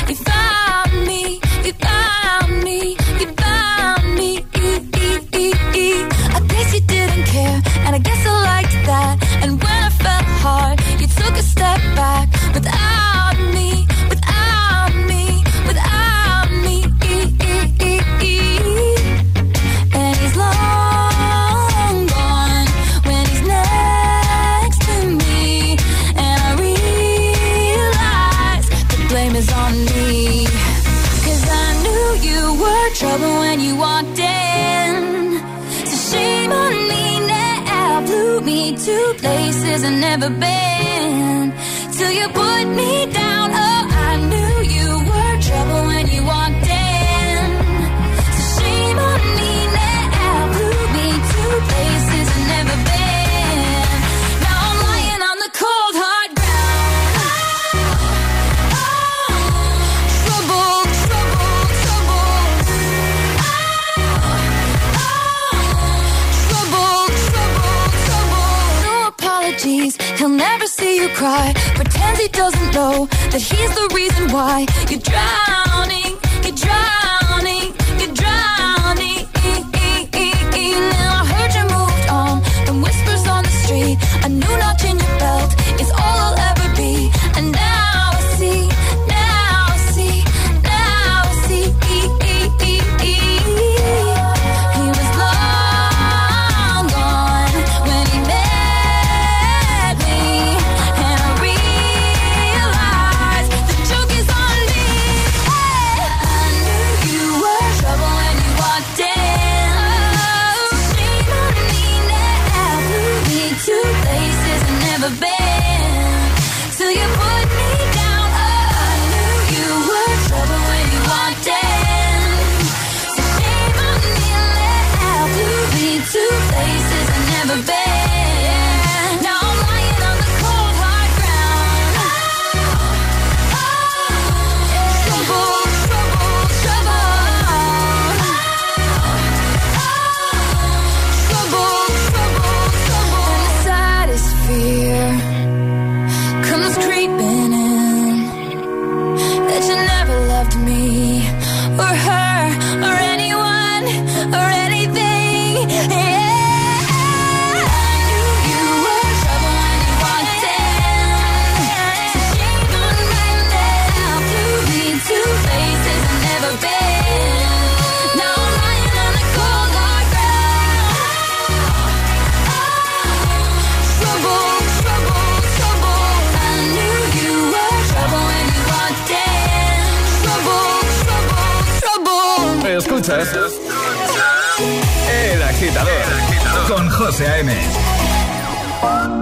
14 187.17 187.47
a.m. 187.47 189.14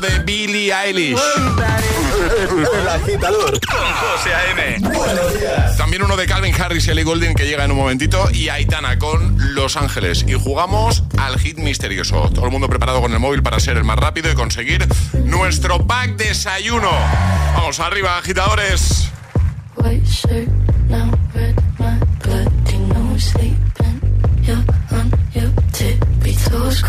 de 0.00 0.18
Billie 0.20 0.72
Eilish. 0.72 1.18
El 2.74 2.88
agitador 2.88 3.60
con 3.60 3.92
José 3.92 4.32
A.M. 4.32 4.78
Buenos 4.80 5.38
días. 5.38 5.76
También 5.76 6.02
uno 6.02 6.16
de 6.16 6.26
Calvin 6.26 6.54
Harris 6.54 6.86
y 6.86 6.90
Ellie 6.90 7.04
Golden 7.04 7.34
que 7.34 7.44
llega 7.44 7.64
en 7.64 7.72
un 7.72 7.76
momentito. 7.76 8.30
Y 8.32 8.48
Aitana 8.48 8.98
con 8.98 9.54
Los 9.54 9.76
Ángeles. 9.76 10.24
Y 10.26 10.32
jugamos 10.34 11.04
al 11.18 11.38
hit 11.38 11.58
misterioso. 11.58 12.30
Todo 12.34 12.46
el 12.46 12.50
mundo 12.50 12.68
preparado 12.68 13.02
con 13.02 13.12
el 13.12 13.18
móvil 13.18 13.42
para 13.42 13.60
ser 13.60 13.76
el 13.76 13.84
más 13.84 13.98
rápido 13.98 14.30
y 14.30 14.34
conseguir 14.34 14.86
nuestro 15.24 15.86
pack 15.86 16.16
desayuno. 16.16 16.90
Vamos 17.54 17.78
arriba, 17.80 18.16
agitadores. 18.16 19.10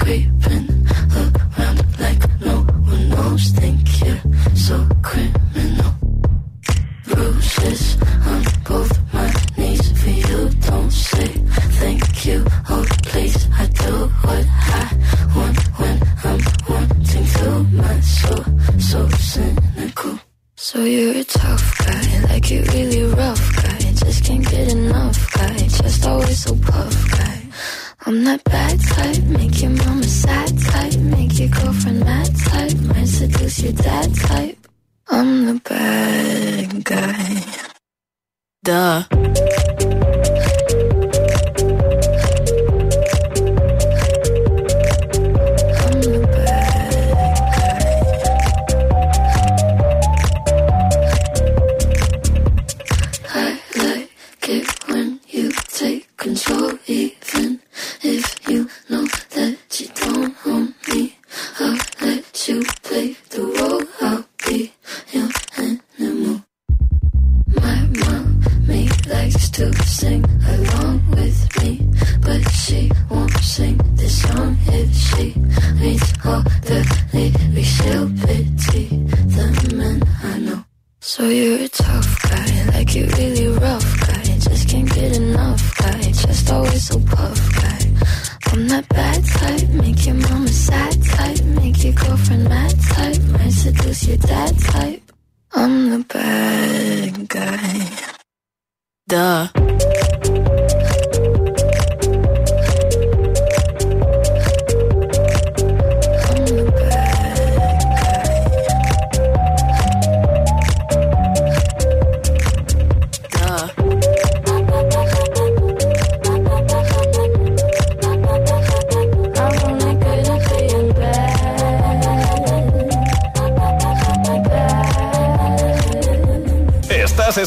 creeping 0.04 0.73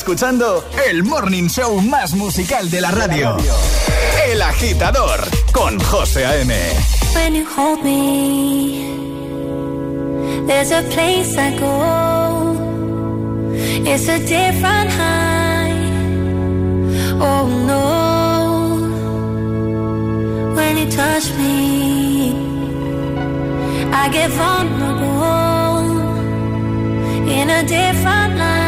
escuchando 0.07 0.65
el 0.89 1.03
morning 1.03 1.49
show 1.49 1.81
más 1.81 2.15
musical 2.15 2.71
de 2.71 2.81
la 2.81 2.93
radio. 2.93 3.37
El 4.29 4.41
agitador 4.41 5.19
con 5.51 5.81
José 5.81 6.25
A.M. 6.25 6.55
When 7.17 7.35
you 7.35 7.45
hold 7.45 7.83
me, 7.83 8.87
there's 10.47 10.71
a 10.71 10.83
place 10.95 11.37
I 11.37 11.59
go. 11.59 12.55
It's 13.85 14.09
a 14.09 14.21
different 14.21 14.93
high. 14.93 15.75
Oh 17.21 17.49
no. 17.67 18.85
When 20.55 20.79
you 20.79 20.89
touch 20.89 21.35
me, 21.37 22.33
I 23.93 24.09
get 24.13 24.31
vulnerable 24.31 25.97
in 27.29 27.51
a 27.51 27.65
different 27.65 28.39
light. 28.39 28.66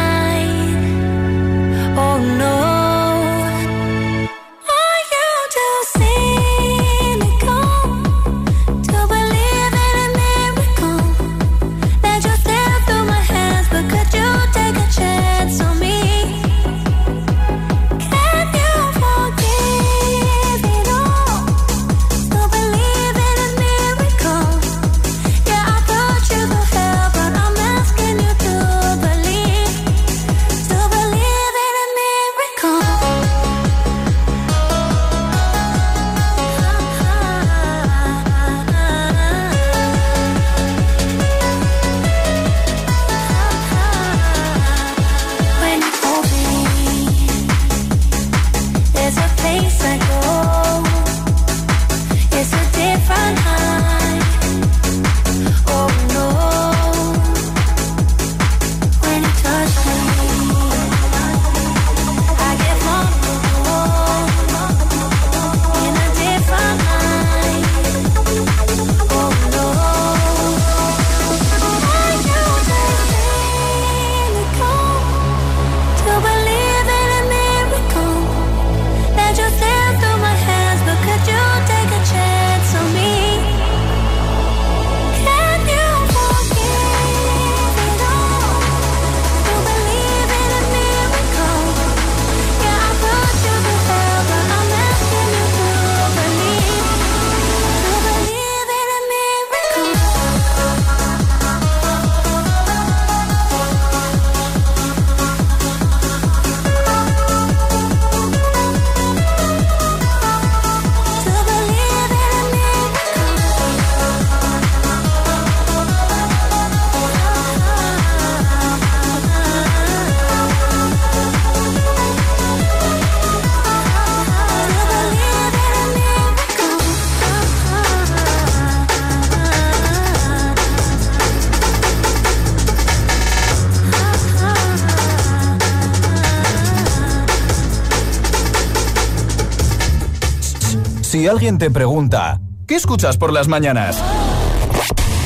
Alguien 141.29 141.57
te 141.59 141.69
pregunta, 141.69 142.41
¿qué 142.67 142.75
escuchas 142.75 143.17
por 143.17 143.31
las 143.31 143.47
mañanas? 143.47 144.01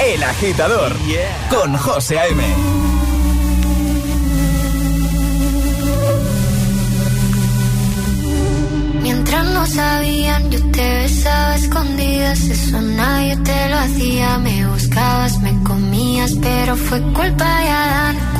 El 0.03 0.21
agitador 0.21 0.91
con 1.49 1.77
José 1.77 2.19
A.M. 2.19 2.43
Mientras 9.01 9.45
no 9.45 9.65
sabían, 9.65 10.51
yo 10.51 10.59
te 10.71 10.95
besaba 11.03 11.55
escondidas. 11.55 12.39
Eso 12.49 12.81
nadie 12.81 13.37
te 13.37 13.69
lo 13.69 13.77
hacía. 13.77 14.37
Me 14.39 14.67
buscabas, 14.67 15.39
me 15.39 15.63
comías, 15.63 16.33
pero 16.41 16.75
fue 16.75 17.01
culpa 17.13 17.59
de 17.61 17.69
Adán. 17.69 18.22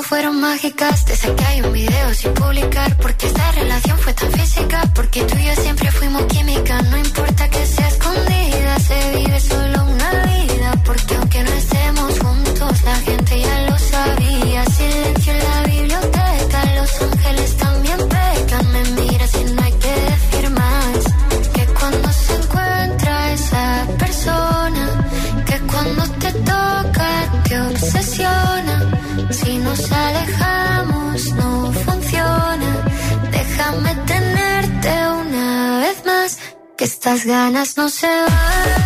Fueron 0.00 0.40
mágicas, 0.40 1.04
desde 1.04 1.34
que 1.34 1.44
hay 1.44 1.60
un 1.60 1.72
video 1.72 2.14
sin 2.14 2.32
publicar, 2.32 2.96
porque 2.96 3.26
esta 3.26 3.52
relación 3.52 3.98
fue 3.98 4.14
tan 4.14 4.32
física, 4.32 4.82
porque 4.94 5.22
tú 5.24 5.36
y 5.36 5.44
yo 5.44 5.54
siempre 5.56 5.90
fuimos 5.90 6.24
química, 6.26 6.80
no 6.82 6.96
importa 6.96 7.41
Ganas 37.24 37.76
no 37.76 37.88
se 37.88 38.06
van. 38.06 38.81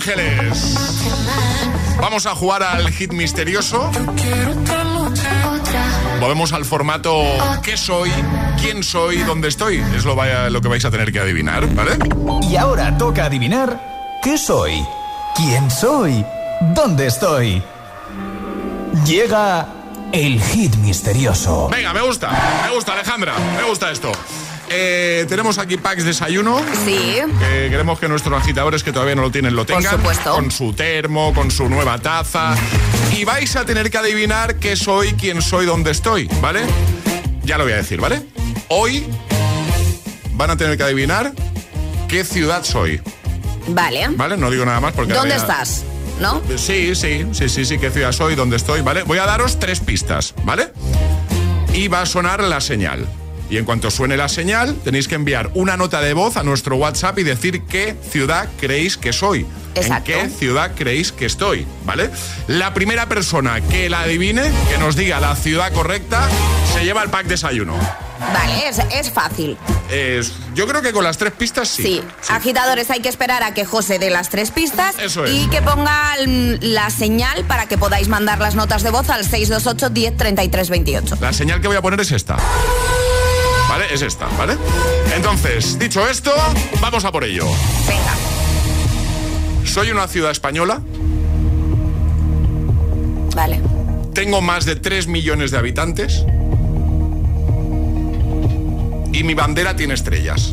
Ángeles. 0.00 0.76
Vamos 2.00 2.24
a 2.24 2.34
jugar 2.34 2.62
al 2.62 2.90
hit 2.90 3.12
misterioso. 3.12 3.90
Volvemos 6.18 6.54
al 6.54 6.64
formato 6.64 7.22
¿Qué 7.62 7.76
soy? 7.76 8.10
¿Quién 8.62 8.82
soy? 8.82 9.18
¿Dónde 9.18 9.48
estoy? 9.48 9.84
Es 9.94 10.06
lo, 10.06 10.16
vaya- 10.16 10.48
lo 10.48 10.62
que 10.62 10.68
vais 10.68 10.82
a 10.86 10.90
tener 10.90 11.12
que 11.12 11.20
adivinar, 11.20 11.66
¿vale? 11.74 11.98
Y 12.48 12.56
ahora 12.56 12.96
toca 12.96 13.26
adivinar 13.26 14.18
qué 14.22 14.38
soy, 14.38 14.82
quién 15.36 15.70
soy, 15.70 16.24
dónde 16.74 17.06
estoy. 17.06 17.62
Llega 19.04 19.66
el 20.12 20.40
hit 20.42 20.76
misterioso. 20.76 21.68
Venga, 21.68 21.92
me 21.92 22.00
gusta, 22.00 22.30
me 22.66 22.74
gusta 22.74 22.94
Alejandra, 22.94 23.34
me 23.54 23.64
gusta 23.64 23.90
esto. 23.90 24.10
Eh, 24.72 25.26
tenemos 25.28 25.58
aquí 25.58 25.76
packs 25.76 26.04
desayuno. 26.04 26.60
Sí. 26.84 27.16
Que 27.40 27.68
queremos 27.70 27.98
que 27.98 28.08
nuestros 28.08 28.40
agitadores 28.40 28.84
que 28.84 28.92
todavía 28.92 29.16
no 29.16 29.22
lo 29.22 29.30
tienen 29.32 29.56
lo 29.56 29.66
Por 29.66 29.76
tengan. 29.78 29.96
supuesto. 29.96 30.32
Con 30.32 30.50
su 30.52 30.72
termo, 30.72 31.34
con 31.34 31.50
su 31.50 31.68
nueva 31.68 31.98
taza. 31.98 32.54
Y 33.18 33.24
vais 33.24 33.56
a 33.56 33.64
tener 33.64 33.90
que 33.90 33.98
adivinar 33.98 34.56
qué 34.56 34.76
soy, 34.76 35.14
quién 35.14 35.42
soy, 35.42 35.66
dónde 35.66 35.90
estoy, 35.90 36.28
¿vale? 36.40 36.60
Ya 37.42 37.58
lo 37.58 37.64
voy 37.64 37.72
a 37.72 37.76
decir, 37.76 38.00
¿vale? 38.00 38.22
Hoy 38.68 39.04
van 40.34 40.50
a 40.50 40.56
tener 40.56 40.76
que 40.76 40.84
adivinar 40.84 41.32
qué 42.08 42.24
ciudad 42.24 42.62
soy, 42.62 43.02
Vale. 43.66 44.06
¿vale? 44.10 44.36
No 44.36 44.50
digo 44.50 44.64
nada 44.64 44.80
más 44.80 44.92
porque... 44.92 45.12
¿Dónde 45.12 45.34
estás? 45.34 45.82
¿No? 46.20 46.40
Sí, 46.56 46.94
sí, 46.94 47.26
sí, 47.32 47.48
sí, 47.48 47.64
sí, 47.64 47.78
qué 47.78 47.90
ciudad 47.90 48.12
soy, 48.12 48.36
dónde 48.36 48.56
estoy, 48.56 48.82
¿vale? 48.82 49.02
Voy 49.02 49.18
a 49.18 49.26
daros 49.26 49.58
tres 49.58 49.80
pistas, 49.80 50.34
¿vale? 50.44 50.68
Y 51.74 51.88
va 51.88 52.02
a 52.02 52.06
sonar 52.06 52.42
la 52.44 52.60
señal. 52.60 53.06
Y 53.50 53.56
en 53.56 53.64
cuanto 53.64 53.90
suene 53.90 54.16
la 54.16 54.28
señal, 54.28 54.76
tenéis 54.84 55.08
que 55.08 55.16
enviar 55.16 55.50
una 55.54 55.76
nota 55.76 56.00
de 56.00 56.12
voz 56.14 56.36
a 56.36 56.44
nuestro 56.44 56.76
WhatsApp 56.76 57.18
y 57.18 57.24
decir 57.24 57.62
qué 57.62 57.96
ciudad 58.10 58.48
creéis 58.60 58.96
que 58.96 59.12
soy. 59.12 59.44
Exacto. 59.74 60.12
¿En 60.12 60.30
qué 60.30 60.36
ciudad 60.36 60.72
creéis 60.76 61.10
que 61.10 61.26
estoy? 61.26 61.66
¿Vale? 61.84 62.10
La 62.46 62.72
primera 62.74 63.08
persona 63.08 63.60
que 63.60 63.90
la 63.90 64.02
adivine, 64.02 64.42
que 64.70 64.78
nos 64.78 64.94
diga 64.94 65.18
la 65.20 65.34
ciudad 65.34 65.72
correcta, 65.72 66.28
se 66.72 66.84
lleva 66.84 67.02
el 67.02 67.10
pack 67.10 67.26
desayuno. 67.26 67.76
Vale, 68.32 68.68
es, 68.68 68.78
es 68.92 69.10
fácil. 69.10 69.56
Es- 69.90 70.32
yo 70.54 70.66
creo 70.68 70.82
que 70.82 70.92
con 70.92 71.02
las 71.02 71.16
tres 71.18 71.32
pistas 71.32 71.68
sí. 71.68 71.82
Sí. 71.82 72.02
Agitadores, 72.28 72.90
hay 72.90 73.00
que 73.00 73.08
esperar 73.08 73.42
a 73.42 73.54
que 73.54 73.64
José 73.64 73.98
dé 73.98 74.10
las 74.10 74.28
tres 74.28 74.50
pistas 74.50 74.94
Eso 74.98 75.24
es. 75.24 75.32
y 75.32 75.48
que 75.48 75.62
ponga 75.62 76.14
la 76.26 76.90
señal 76.90 77.44
para 77.46 77.66
que 77.66 77.78
podáis 77.78 78.08
mandar 78.08 78.38
las 78.40 78.54
notas 78.54 78.82
de 78.82 78.90
voz 78.90 79.08
al 79.10 79.24
628 79.24 79.90
10 79.90 80.16
33 80.16 80.70
28. 80.70 81.18
La 81.20 81.32
señal 81.32 81.60
que 81.60 81.66
voy 81.68 81.76
a 81.76 81.82
poner 81.82 81.98
es 82.00 82.12
esta. 82.12 82.36
¿Vale? 83.80 83.94
Es 83.94 84.02
esta, 84.02 84.26
¿vale? 84.36 84.58
Entonces, 85.16 85.78
dicho 85.78 86.06
esto, 86.06 86.30
vamos 86.82 87.02
a 87.06 87.10
por 87.12 87.24
ello. 87.24 87.46
Venga. 87.88 88.14
Soy 89.64 89.90
una 89.90 90.06
ciudad 90.06 90.32
española, 90.32 90.82
Vale. 93.34 93.58
tengo 94.12 94.42
más 94.42 94.66
de 94.66 94.76
3 94.76 95.06
millones 95.06 95.50
de 95.50 95.56
habitantes 95.58 96.24
y 99.14 99.24
mi 99.24 99.32
bandera 99.32 99.74
tiene 99.76 99.94
estrellas. 99.94 100.52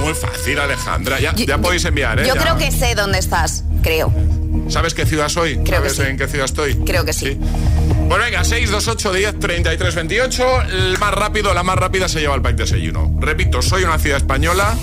Muy 0.00 0.14
fácil, 0.14 0.60
Alejandra. 0.60 1.18
Ya, 1.18 1.34
ya 1.34 1.58
podéis 1.58 1.84
enviar, 1.86 2.20
¿eh? 2.20 2.24
Yo 2.28 2.34
Ya. 2.36 2.40
creo 2.40 2.56
que 2.56 2.70
sé 2.70 2.94
dónde 2.94 3.18
estás, 3.18 3.64
creo. 3.82 4.12
¿Sabes 4.68 4.94
qué 4.94 5.06
ciudad 5.06 5.28
soy? 5.28 5.54
Creo 5.64 5.82
que 5.82 5.90
¿Sabes 5.90 5.96
sí. 5.96 6.02
en 6.02 6.16
qué 6.18 6.26
ciudad 6.28 6.44
estoy? 6.44 6.74
Creo 6.84 7.04
que 7.04 7.12
sí. 7.12 7.38
Pues 8.08 8.20
venga, 8.20 8.44
628 8.44 9.12
10 9.12 9.38
33 9.40 9.94
28. 9.94 10.62
El 10.62 10.98
más 10.98 11.12
rápido, 11.14 11.54
la 11.54 11.62
más 11.62 11.76
rápida 11.76 12.08
se 12.08 12.20
lleva 12.20 12.34
el 12.34 12.42
pack 12.42 12.56
de 12.56 12.64
desayuno. 12.64 13.10
Repito, 13.20 13.62
soy 13.62 13.84
una 13.84 13.98
ciudad 13.98 14.18
española. 14.18 14.74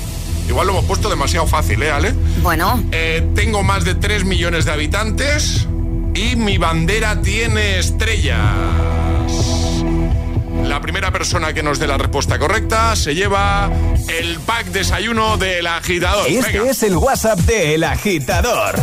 Igual 0.47 0.67
lo 0.67 0.73
hemos 0.73 0.85
puesto 0.85 1.09
demasiado 1.09 1.47
fácil, 1.47 1.81
¿eh, 1.81 1.91
Ale? 1.91 2.13
Bueno. 2.41 2.83
Eh, 2.91 3.27
tengo 3.35 3.63
más 3.63 3.83
de 3.83 3.95
3 3.95 4.25
millones 4.25 4.65
de 4.65 4.71
habitantes 4.73 5.67
y 6.13 6.35
mi 6.35 6.57
bandera 6.59 7.19
tiene 7.21 7.79
estrellas. 7.79 8.39
La 10.63 10.81
primera 10.81 11.11
persona 11.11 11.53
que 11.53 11.63
nos 11.63 11.79
dé 11.79 11.87
la 11.87 11.97
respuesta 11.97 12.37
correcta 12.39 12.95
se 12.95 13.13
lleva 13.15 13.69
el 14.07 14.39
pack 14.39 14.67
desayuno 14.67 15.37
del 15.37 15.65
agitador. 15.67 16.27
Este 16.27 16.59
Venga. 16.59 16.71
es 16.71 16.83
el 16.83 16.95
WhatsApp 16.97 17.39
de 17.41 17.75
El 17.75 17.83
Agitador. 17.83 18.75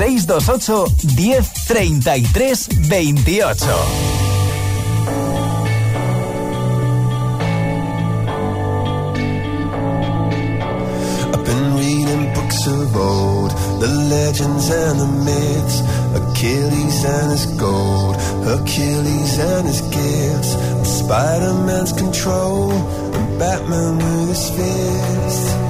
628 0.00 1.44
1033 1.68 2.72
28. 2.88 3.60
of 12.66 12.96
old, 12.96 13.50
the 13.80 13.88
legends 14.08 14.70
and 14.70 15.00
the 15.00 15.06
myths, 15.24 15.80
Achilles 16.14 17.04
and 17.04 17.30
his 17.32 17.46
gold, 17.58 18.16
Hercules 18.44 19.38
and 19.38 19.66
his 19.66 19.82
gifts, 19.82 20.56
Spider-Man's 20.98 21.92
control, 21.92 22.72
and 22.72 23.38
Batman 23.38 23.96
with 23.96 24.28
his 24.30 24.48
fists. 24.48 25.69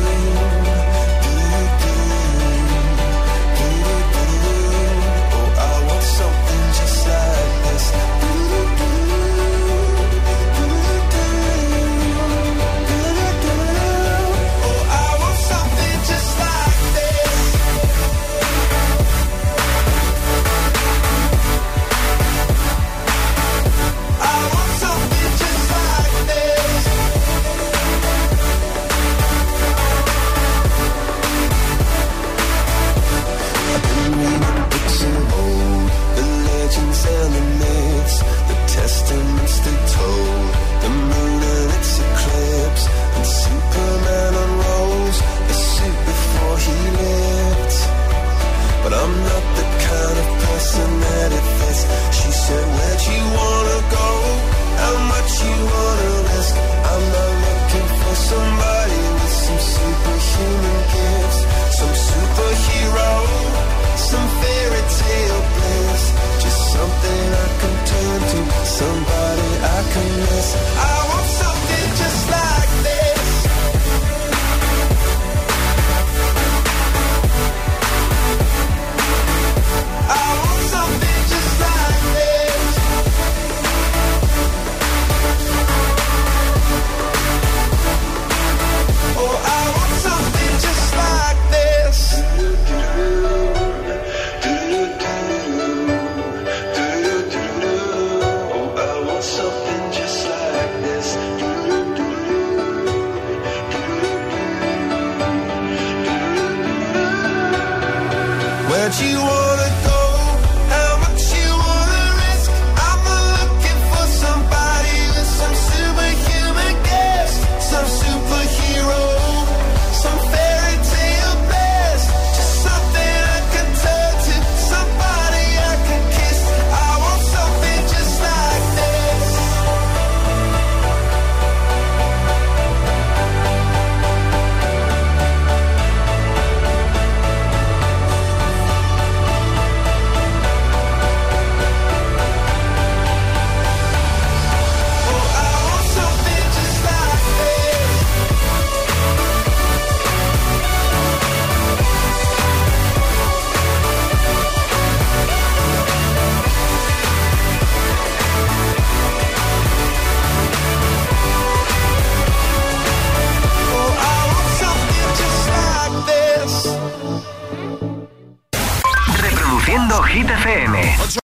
this. 7.63 9.00